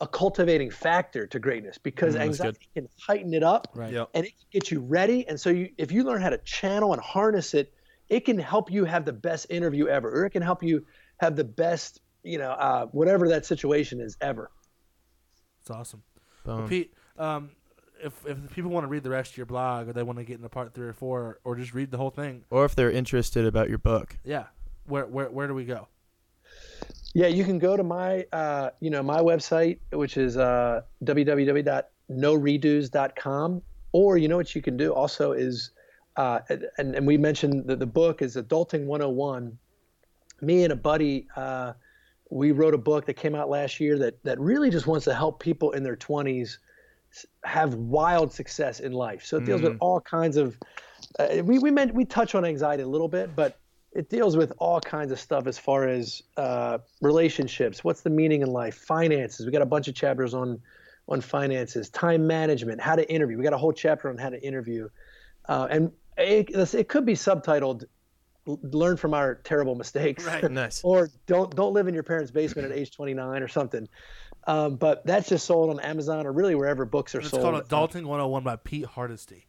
[0.00, 2.46] a cultivating factor to greatness because Mm, that's good.
[2.46, 3.92] anxiety can heighten it up Right.
[3.92, 4.10] Yep.
[4.14, 5.26] and it can get you ready.
[5.26, 7.72] And so you, if you learn how to channel and harness it,
[8.08, 10.86] it can help you have the best interview ever, or it can help you
[11.18, 14.50] have the best, you know, uh, whatever that situation is ever.
[15.60, 16.02] It's awesome.
[16.46, 17.50] Well, Pete, um,
[18.02, 20.24] if if people want to read the rest of your blog or they want to
[20.24, 22.90] get into part three or four or just read the whole thing, Or if they're
[22.90, 24.16] interested about your book.
[24.24, 24.44] yeah,
[24.86, 25.88] where where where do we go?
[27.18, 33.62] Yeah, you can go to my, uh, you know, my website, which is uh, www.noredos.com,
[33.90, 35.72] or you know what you can do also is,
[36.14, 36.38] uh,
[36.78, 39.58] and and we mentioned that the book is Adulting 101.
[40.42, 41.72] Me and a buddy, uh,
[42.30, 45.12] we wrote a book that came out last year that that really just wants to
[45.12, 46.58] help people in their 20s
[47.42, 49.24] have wild success in life.
[49.24, 49.78] So it deals with Mm.
[49.80, 50.56] all kinds of.
[51.18, 53.58] Uh, we we meant we touch on anxiety a little bit, but
[53.92, 57.82] it deals with all kinds of stuff as far as uh, relationships.
[57.82, 58.76] What's the meaning in life?
[58.76, 59.46] Finances.
[59.46, 60.60] We got a bunch of chapters on
[61.10, 63.38] on finances, time management, how to interview.
[63.38, 64.90] We got a whole chapter on how to interview,
[65.48, 67.84] uh, and it, it could be subtitled
[68.62, 70.50] learn from our terrible mistakes, Right.
[70.50, 70.82] Nice.
[70.82, 73.88] or don't don't live in your parents' basement at age 29 or something.
[74.46, 77.54] Um, but that's just sold on Amazon or really wherever books are It's sold.
[77.56, 79.46] It's called Adulting 101 by Pete Hardesty.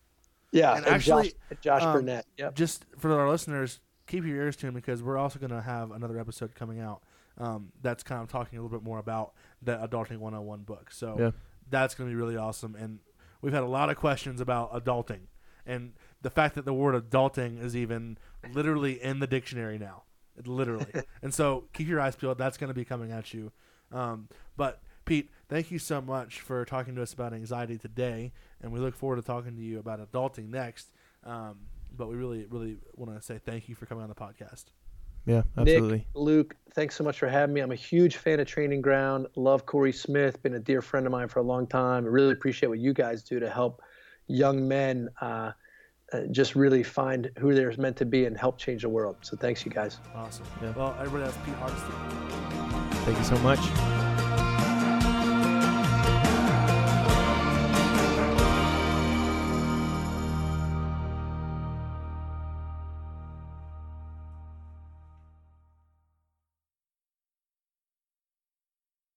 [0.51, 2.25] Yeah, and and, actually, Josh, Josh um, Burnett.
[2.37, 2.55] Yep.
[2.55, 3.79] Just for our listeners,
[4.09, 7.01] keep your ears tuned because we're also going to have another episode coming out
[7.37, 10.91] um, that's kind of talking a little bit more about the Adulting 101 book.
[10.91, 11.31] So Yeah.
[11.69, 12.75] that's going to be really awesome.
[12.75, 12.99] And
[13.41, 15.27] we've had a lot of questions about adulting
[15.65, 18.17] and the fact that the word adulting is even
[18.51, 20.03] literally in the dictionary now.
[20.43, 20.91] Literally.
[21.21, 22.37] and so keep your eyes peeled.
[22.37, 23.51] That's going to be coming at you.
[23.91, 28.31] Um, but Pete, thank you so much for talking to us about anxiety today,
[28.61, 30.91] and we look forward to talking to you about adulting next.
[31.23, 31.61] Um,
[31.99, 34.65] but we really, really want to say thank you for coming on the podcast.
[35.25, 35.97] Yeah, absolutely.
[35.97, 37.61] Nick, Luke, thanks so much for having me.
[37.61, 39.27] I'm a huge fan of Training Ground.
[39.35, 40.41] Love Corey Smith.
[40.41, 42.05] Been a dear friend of mine for a long time.
[42.05, 43.83] I really appreciate what you guys do to help
[44.27, 45.51] young men uh,
[46.13, 49.17] uh, just really find who they're meant to be and help change the world.
[49.21, 49.99] So thanks, you guys.
[50.15, 50.45] Awesome.
[50.63, 50.71] Yeah.
[50.71, 51.91] Well, everybody, that's Pete Hardesty.
[53.03, 54.08] Thank you so much.